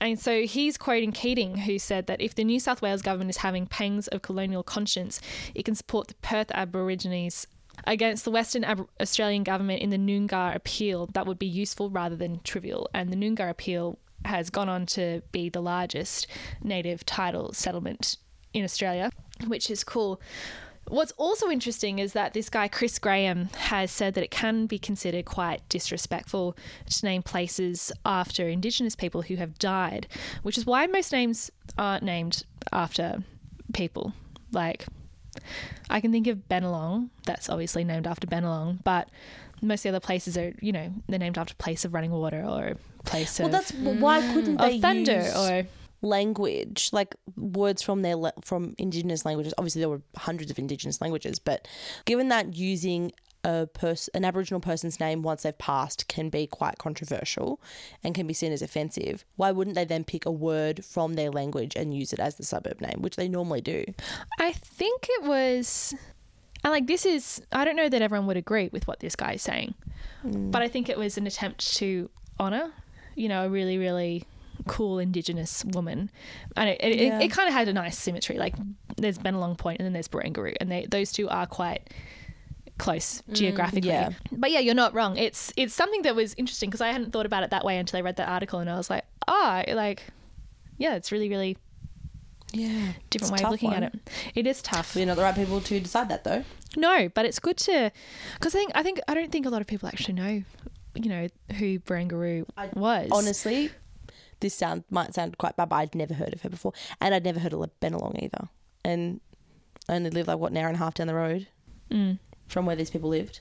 And 0.00 0.18
so 0.18 0.42
he's 0.42 0.76
quoting 0.76 1.12
Keating, 1.12 1.58
who 1.58 1.78
said 1.78 2.06
that 2.06 2.20
if 2.20 2.34
the 2.34 2.44
New 2.44 2.60
South 2.60 2.82
Wales 2.82 3.02
government 3.02 3.30
is 3.30 3.38
having 3.38 3.66
pangs 3.66 4.08
of 4.08 4.22
colonial 4.22 4.62
conscience, 4.62 5.20
it 5.54 5.64
can 5.64 5.74
support 5.74 6.08
the 6.08 6.14
Perth 6.16 6.50
Aborigines 6.52 7.46
against 7.86 8.24
the 8.24 8.30
Western 8.30 8.64
Ab- 8.64 8.88
Australian 9.00 9.44
government 9.44 9.82
in 9.82 9.90
the 9.90 9.96
Noongar 9.96 10.54
appeal. 10.54 11.06
That 11.14 11.26
would 11.26 11.38
be 11.38 11.46
useful 11.46 11.90
rather 11.90 12.16
than 12.16 12.40
trivial. 12.44 12.88
And 12.94 13.10
the 13.10 13.16
Noongar 13.16 13.50
appeal 13.50 13.98
has 14.24 14.50
gone 14.50 14.68
on 14.68 14.86
to 14.86 15.22
be 15.32 15.48
the 15.48 15.62
largest 15.62 16.26
native 16.62 17.04
title 17.06 17.52
settlement 17.52 18.16
in 18.52 18.64
Australia, 18.64 19.10
which 19.46 19.70
is 19.70 19.84
cool. 19.84 20.20
What's 20.88 21.12
also 21.12 21.50
interesting 21.50 21.98
is 21.98 22.12
that 22.14 22.32
this 22.32 22.48
guy, 22.48 22.68
Chris 22.68 22.98
Graham, 22.98 23.50
has 23.56 23.90
said 23.90 24.14
that 24.14 24.24
it 24.24 24.30
can 24.30 24.66
be 24.66 24.78
considered 24.78 25.24
quite 25.24 25.66
disrespectful 25.68 26.56
to 26.90 27.04
name 27.04 27.22
places 27.22 27.92
after 28.04 28.48
Indigenous 28.48 28.96
people 28.96 29.22
who 29.22 29.36
have 29.36 29.58
died, 29.58 30.06
which 30.42 30.56
is 30.56 30.66
why 30.66 30.86
most 30.86 31.12
names 31.12 31.50
aren't 31.76 32.04
named 32.04 32.44
after 32.72 33.22
people. 33.72 34.12
Like, 34.52 34.86
I 35.90 36.00
can 36.00 36.10
think 36.10 36.26
of 36.26 36.48
Benelong, 36.48 37.10
that's 37.24 37.48
obviously 37.48 37.84
named 37.84 38.06
after 38.06 38.26
Benelong, 38.26 38.82
but 38.82 39.08
most 39.60 39.80
of 39.80 39.82
the 39.84 39.88
other 39.96 40.00
places 40.00 40.38
are, 40.38 40.54
you 40.60 40.72
know, 40.72 40.92
they're 41.08 41.18
named 41.18 41.38
after 41.38 41.54
place 41.54 41.84
of 41.84 41.92
running 41.94 42.10
water 42.10 42.44
or 42.44 42.76
a 43.00 43.02
place 43.04 43.38
Well, 43.38 43.48
of, 43.48 43.52
that's 43.52 43.72
why 43.72 44.20
couldn't 44.32 44.56
they 44.56 44.80
thunder 44.80 45.16
use 45.16 45.36
or 45.36 45.66
language, 46.02 46.90
like 46.92 47.14
words 47.36 47.82
from 47.82 48.02
their 48.02 48.16
la- 48.16 48.30
from 48.42 48.74
indigenous 48.78 49.24
languages? 49.24 49.54
Obviously, 49.58 49.80
there 49.80 49.88
were 49.88 50.02
hundreds 50.16 50.50
of 50.50 50.58
indigenous 50.58 51.00
languages, 51.00 51.38
but 51.38 51.66
given 52.04 52.28
that 52.28 52.56
using 52.56 53.12
a 53.44 53.66
person, 53.66 54.10
an 54.14 54.24
Aboriginal 54.24 54.60
person's 54.60 54.98
name 54.98 55.22
once 55.22 55.42
they've 55.42 55.58
passed 55.58 56.08
can 56.08 56.28
be 56.28 56.46
quite 56.46 56.78
controversial 56.78 57.60
and 58.02 58.14
can 58.14 58.26
be 58.26 58.34
seen 58.34 58.52
as 58.52 58.62
offensive, 58.62 59.24
why 59.36 59.50
wouldn't 59.52 59.76
they 59.76 59.84
then 59.84 60.04
pick 60.04 60.26
a 60.26 60.30
word 60.30 60.84
from 60.84 61.14
their 61.14 61.30
language 61.30 61.76
and 61.76 61.94
use 61.94 62.12
it 62.12 62.18
as 62.18 62.34
the 62.34 62.44
suburb 62.44 62.80
name, 62.80 63.00
which 63.00 63.16
they 63.16 63.28
normally 63.28 63.60
do? 63.60 63.84
I 64.38 64.52
think 64.52 65.06
it 65.08 65.22
was, 65.24 65.94
and 66.64 66.72
like 66.72 66.86
this 66.86 67.06
is, 67.06 67.40
I 67.52 67.64
don't 67.64 67.76
know 67.76 67.88
that 67.88 68.02
everyone 68.02 68.26
would 68.26 68.36
agree 68.36 68.68
with 68.72 68.86
what 68.88 69.00
this 69.00 69.14
guy 69.14 69.34
is 69.34 69.42
saying, 69.42 69.74
mm. 70.24 70.50
but 70.50 70.62
I 70.62 70.68
think 70.68 70.88
it 70.88 70.98
was 70.98 71.16
an 71.16 71.26
attempt 71.26 71.76
to 71.76 72.10
honor, 72.38 72.72
you 73.14 73.28
know, 73.28 73.46
a 73.46 73.48
really, 73.48 73.78
really 73.78 74.24
cool 74.66 74.98
Indigenous 74.98 75.64
woman. 75.64 76.10
And 76.56 76.68
it, 76.70 76.80
it, 76.82 76.98
Yeah. 76.98 77.18
it, 77.20 77.24
it 77.24 77.28
kind 77.30 77.48
of 77.48 77.54
had 77.54 77.68
a 77.68 77.72
nice 77.72 77.96
symmetry. 77.98 78.38
Like 78.38 78.54
there's 78.96 79.18
Benelong 79.18 79.56
Point 79.56 79.78
and 79.80 79.86
then 79.86 79.92
there's 79.92 80.08
Barangaroo, 80.08 80.54
and 80.60 80.70
they, 80.70 80.86
those 80.86 81.12
two 81.12 81.28
are 81.28 81.46
quite 81.46 81.88
close 82.78 83.22
geographically. 83.32 83.88
yeah. 83.90 84.10
But 84.30 84.50
yeah, 84.50 84.60
you're 84.60 84.74
not 84.74 84.94
wrong. 84.94 85.16
It's 85.16 85.52
it's 85.56 85.74
something 85.74 86.02
that 86.02 86.14
was 86.14 86.34
interesting 86.36 86.70
because 86.70 86.80
I 86.80 86.88
hadn't 86.92 87.12
thought 87.12 87.26
about 87.26 87.42
it 87.42 87.50
that 87.50 87.64
way 87.64 87.78
until 87.78 87.98
I 87.98 88.00
read 88.02 88.16
that 88.16 88.28
article, 88.28 88.60
and 88.60 88.70
I 88.70 88.76
was 88.76 88.88
like, 88.90 89.04
ah, 89.26 89.62
like, 89.68 90.02
yeah, 90.78 90.94
it's 90.94 91.10
really, 91.10 91.28
really 91.28 91.56
Yeah, 92.52 92.92
different 93.10 93.32
way 93.34 93.44
of 93.44 93.50
looking 93.50 93.74
at 93.74 93.82
it. 93.82 93.94
It 94.34 94.46
is 94.46 94.62
tough. 94.62 94.94
We're 94.94 95.06
not 95.06 95.16
the 95.16 95.22
right 95.22 95.34
people 95.34 95.60
to 95.60 95.80
decide 95.80 96.08
that, 96.10 96.24
though. 96.24 96.44
No, 96.76 97.08
but 97.08 97.24
it's 97.24 97.38
good 97.38 97.56
to 97.58 97.90
because 98.34 98.54
I 98.54 98.58
think 98.58 98.72
I 98.74 98.82
think 98.82 99.00
I 99.08 99.14
don't 99.14 99.32
think 99.32 99.46
a 99.46 99.50
lot 99.50 99.60
of 99.60 99.66
people 99.66 99.88
actually 99.88 100.14
know, 100.14 100.42
you 100.94 101.08
know, 101.10 101.26
who 101.58 101.78
Barangaroo 101.80 102.44
I- 102.56 102.68
was. 102.74 103.08
Honestly, 103.10 103.70
this 104.40 104.54
sound 104.54 104.84
might 104.90 105.14
sound 105.14 105.38
quite 105.38 105.56
bad, 105.56 105.68
but 105.68 105.76
I'd 105.76 105.94
never 105.94 106.14
heard 106.14 106.32
of 106.32 106.42
her 106.42 106.48
before, 106.50 106.72
and 107.00 107.14
I'd 107.14 107.24
never 107.24 107.40
heard 107.40 107.52
of 107.52 107.60
Benelong 107.80 108.22
either. 108.22 108.48
And 108.84 109.20
I 109.88 109.94
only 109.94 110.10
live 110.10 110.28
like 110.28 110.38
what 110.38 110.50
an 110.52 110.58
hour 110.58 110.68
and 110.68 110.76
a 110.76 110.78
half 110.78 110.94
down 110.94 111.06
the 111.06 111.14
road 111.14 111.46
Mm. 111.90 112.18
from 112.46 112.66
where 112.66 112.76
these 112.76 112.90
people 112.90 113.08
lived. 113.10 113.40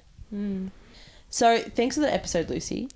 So 1.29 1.60
thanks 1.60 1.95
for 1.95 2.01
the 2.01 2.13
episode, 2.13 2.49
Lucy. 2.49 2.89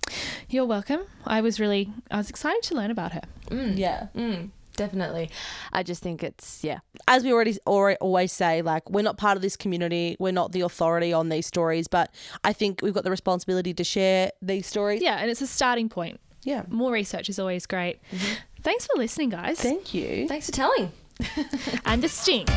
You're 0.50 0.66
welcome. 0.66 1.02
I 1.26 1.42
was 1.42 1.60
really 1.60 1.92
I 2.10 2.18
was 2.18 2.30
excited 2.30 2.64
to 2.64 2.76
learn 2.76 2.92
about 2.92 3.12
her. 3.14 3.22
Mm. 3.50 3.78
Yeah, 3.78 4.08
Mm, 4.16 4.50
definitely. 4.78 5.30
I 5.74 5.84
just 5.84 6.02
think 6.02 6.24
it's 6.24 6.64
yeah. 6.64 6.80
as 7.08 7.24
we 7.24 7.34
already 7.34 7.56
alre- 7.68 7.98
always 8.00 8.32
say, 8.32 8.62
like 8.62 8.90
we're 8.90 9.02
not 9.02 9.18
part 9.18 9.36
of 9.36 9.42
this 9.42 9.58
community, 9.58 10.16
we're 10.20 10.32
not 10.32 10.54
the 10.54 10.62
authority 10.62 11.12
on 11.12 11.28
these 11.30 11.46
stories, 11.46 11.88
but 11.90 12.14
I 12.44 12.54
think 12.54 12.82
we've 12.82 12.94
got 12.94 13.04
the 13.04 13.12
responsibility 13.12 13.74
to 13.74 13.84
share 13.84 14.32
these 14.42 14.66
stories. 14.66 15.02
Yeah, 15.02 15.18
and 15.18 15.30
it's 15.30 15.42
a 15.42 15.48
starting 15.48 15.90
point. 15.90 16.20
Yeah. 16.44 16.64
More 16.70 16.92
research 16.92 17.30
is 17.30 17.40
always 17.40 17.66
great. 17.66 18.00
Mm-hmm. 18.12 18.34
Thanks 18.64 18.88
for 18.88 18.98
listening, 18.98 19.30
guys. 19.30 19.60
Thank 19.60 19.94
you. 19.94 20.28
Thanks 20.28 20.48
for 20.48 20.52
telling. 20.52 20.92
and 21.86 22.02
the 22.02 22.10
sting. 22.10 22.48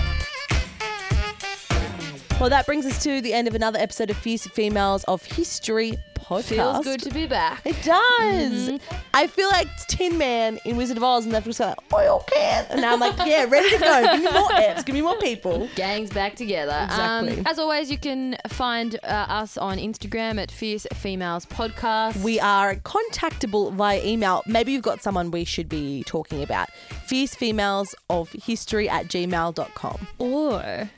Well, 2.41 2.51
that 2.51 2.67
brings 2.67 2.85
us 2.85 3.03
to 3.05 3.21
the 3.21 3.33
end 3.33 3.49
of 3.49 3.55
another 3.55 3.79
episode 3.79 4.11
of 4.11 4.17
Fierce 4.19 4.47
Females 4.49 5.05
of 5.05 5.25
History 5.25 5.95
podcast. 6.15 6.45
Feels 6.45 6.85
good 6.85 7.01
to 7.03 7.11
be 7.11 7.27
back. 7.27 7.63
It 7.65 7.77
does. 7.83 8.81
I 9.15 9.29
feel 9.29 9.49
like 9.51 9.69
Tin 9.87 10.19
Man 10.19 10.59
in 10.65 10.77
Wizard 10.77 10.97
of 10.97 11.05
Oz, 11.05 11.25
and 11.25 11.33
they've 11.35 11.45
just 11.45 11.61
like, 11.61 11.79
oil 11.93 12.25
can, 12.27 12.67
and 12.71 12.81
now 12.81 12.95
I'm 12.95 13.01
like, 13.01 13.17
yeah, 13.25 13.45
ready 13.45 13.71
to 13.71 13.79
go. 13.79 14.13
Give 14.17 14.25
me 14.25 14.33
more 14.33 14.49
apps. 14.51 14.85
Give 14.85 14.95
me 14.95 15.01
more 15.01 15.17
people. 15.19 15.69
Gangs 15.77 16.11
back 16.11 16.35
together. 16.35 16.79
Exactly. 16.85 17.39
Um, 17.39 17.47
as 17.47 17.59
always, 17.59 17.91
you 17.91 17.99
can 17.99 18.37
find 18.49 18.99
uh, 19.05 19.07
us 19.07 19.57
on 19.57 19.79
Instagram 19.79 20.43
at 20.43 20.51
Fierce 20.51 20.87
Females 20.93 21.47
Podcast. 21.47 22.23
We 22.23 22.41
are 22.41 22.75
contactable 22.77 23.73
via 23.73 24.05
email. 24.05 24.43
Maybe 24.47 24.73
you've 24.73 24.83
got 24.83 25.03
someone 25.03 25.31
we 25.31 25.45
should 25.45 25.69
be 25.69 26.03
talking 26.05 26.43
about. 26.43 26.71
Fierce 27.07 27.35
Females 27.35 27.95
of 28.11 28.33
History 28.33 28.89
at 28.89 29.07
gmail.com. 29.07 30.09
Or 30.19 30.91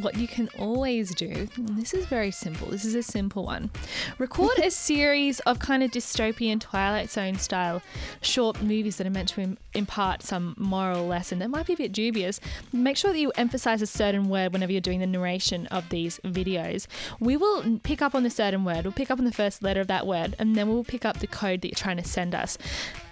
what 0.00 0.16
you 0.16 0.28
can 0.28 0.48
always 0.58 1.14
do, 1.14 1.48
and 1.56 1.76
this 1.76 1.94
is 1.94 2.06
very 2.06 2.30
simple, 2.30 2.68
this 2.68 2.84
is 2.84 2.94
a 2.94 3.02
simple 3.02 3.44
one. 3.44 3.70
Record 4.18 4.58
a 4.58 4.70
series 4.88 5.40
of 5.40 5.58
kind 5.58 5.82
of 5.82 5.90
dystopian 5.90 6.60
Twilight 6.60 7.10
Zone 7.10 7.36
style 7.36 7.82
short 8.20 8.62
movies 8.62 8.96
that 8.96 9.06
are 9.06 9.10
meant 9.10 9.28
to 9.30 9.40
im- 9.40 9.58
impart 9.74 10.22
some 10.22 10.54
moral 10.56 11.06
lesson 11.06 11.38
that 11.38 11.48
might 11.48 11.66
be 11.66 11.72
a 11.72 11.76
bit 11.76 11.92
dubious. 11.92 12.40
Make 12.72 12.96
sure 12.96 13.12
that 13.12 13.18
you 13.18 13.32
emphasize 13.36 13.82
a 13.82 13.86
certain 13.86 14.28
word 14.28 14.52
whenever 14.52 14.72
you're 14.72 14.80
doing 14.80 15.00
the 15.00 15.06
narration 15.06 15.66
of 15.66 15.88
these 15.88 16.18
videos. 16.24 16.86
We 17.20 17.36
will 17.36 17.80
pick 17.82 18.02
up 18.02 18.14
on 18.14 18.22
the 18.22 18.30
certain 18.30 18.64
word, 18.64 18.84
we'll 18.84 18.92
pick 18.92 19.10
up 19.10 19.18
on 19.18 19.24
the 19.24 19.32
first 19.32 19.62
letter 19.62 19.80
of 19.80 19.88
that 19.88 20.06
word, 20.06 20.34
and 20.38 20.56
then 20.56 20.68
we'll 20.68 20.84
pick 20.84 21.04
up 21.04 21.18
the 21.18 21.26
code 21.26 21.62
that 21.62 21.68
you're 21.68 21.74
trying 21.74 21.96
to 21.96 22.04
send 22.04 22.34
us. 22.34 22.58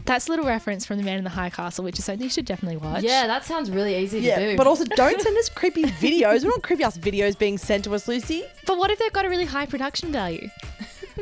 That's 0.06 0.28
a 0.28 0.30
little 0.30 0.46
reference 0.46 0.86
from 0.86 0.98
The 0.98 1.02
Man 1.04 1.18
in 1.18 1.24
the 1.24 1.30
High 1.30 1.50
Castle, 1.50 1.84
which 1.84 1.98
is 1.98 2.04
something 2.04 2.22
you 2.24 2.30
should 2.30 2.44
definitely 2.46 2.76
watch. 2.78 3.02
yeah, 3.02 3.26
that 3.26 3.44
sounds 3.44 3.70
really 3.70 3.96
easy 3.96 4.20
to 4.20 4.26
Yeah, 4.26 4.38
do. 4.38 4.56
but 4.56 4.66
also 4.66 4.84
don't 4.96 5.20
send 5.20 5.36
us 5.36 5.48
creepy 5.48 5.82
videos. 5.84 6.32
We 6.34 6.38
don't 6.40 6.50
want 6.50 6.62
creepy 6.62 6.84
ass 6.84 6.96
videos 6.96 7.36
being 7.38 7.58
sent 7.58 7.84
to 7.84 7.94
us, 7.94 8.06
Lucy. 8.08 8.44
But 8.66 8.78
what 8.78 8.90
if 8.90 8.98
they've 8.98 9.12
got 9.12 9.24
a 9.24 9.28
really 9.28 9.44
high 9.44 9.66
production 9.66 10.12
value? 10.12 10.48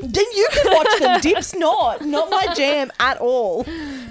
Then 0.02 0.24
you 0.34 0.48
can 0.52 0.72
watch 0.74 0.98
them. 1.00 1.20
Dip's 1.20 1.54
not. 1.54 2.04
Not 2.04 2.28
my 2.30 2.52
jam 2.54 2.90
at 3.00 3.18
all. 3.18 3.64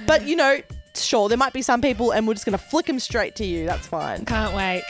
But, 0.07 0.25
you 0.25 0.35
know, 0.35 0.59
sure, 0.95 1.27
there 1.29 1.37
might 1.37 1.53
be 1.53 1.61
some 1.61 1.81
people 1.81 2.11
and 2.11 2.27
we're 2.27 2.33
just 2.33 2.45
going 2.45 2.57
to 2.57 2.63
flick 2.63 2.85
them 2.87 2.99
straight 2.99 3.35
to 3.35 3.45
you. 3.45 3.65
That's 3.65 3.85
fine. 3.87 4.25
Can't 4.25 4.55
wait. 4.55 4.83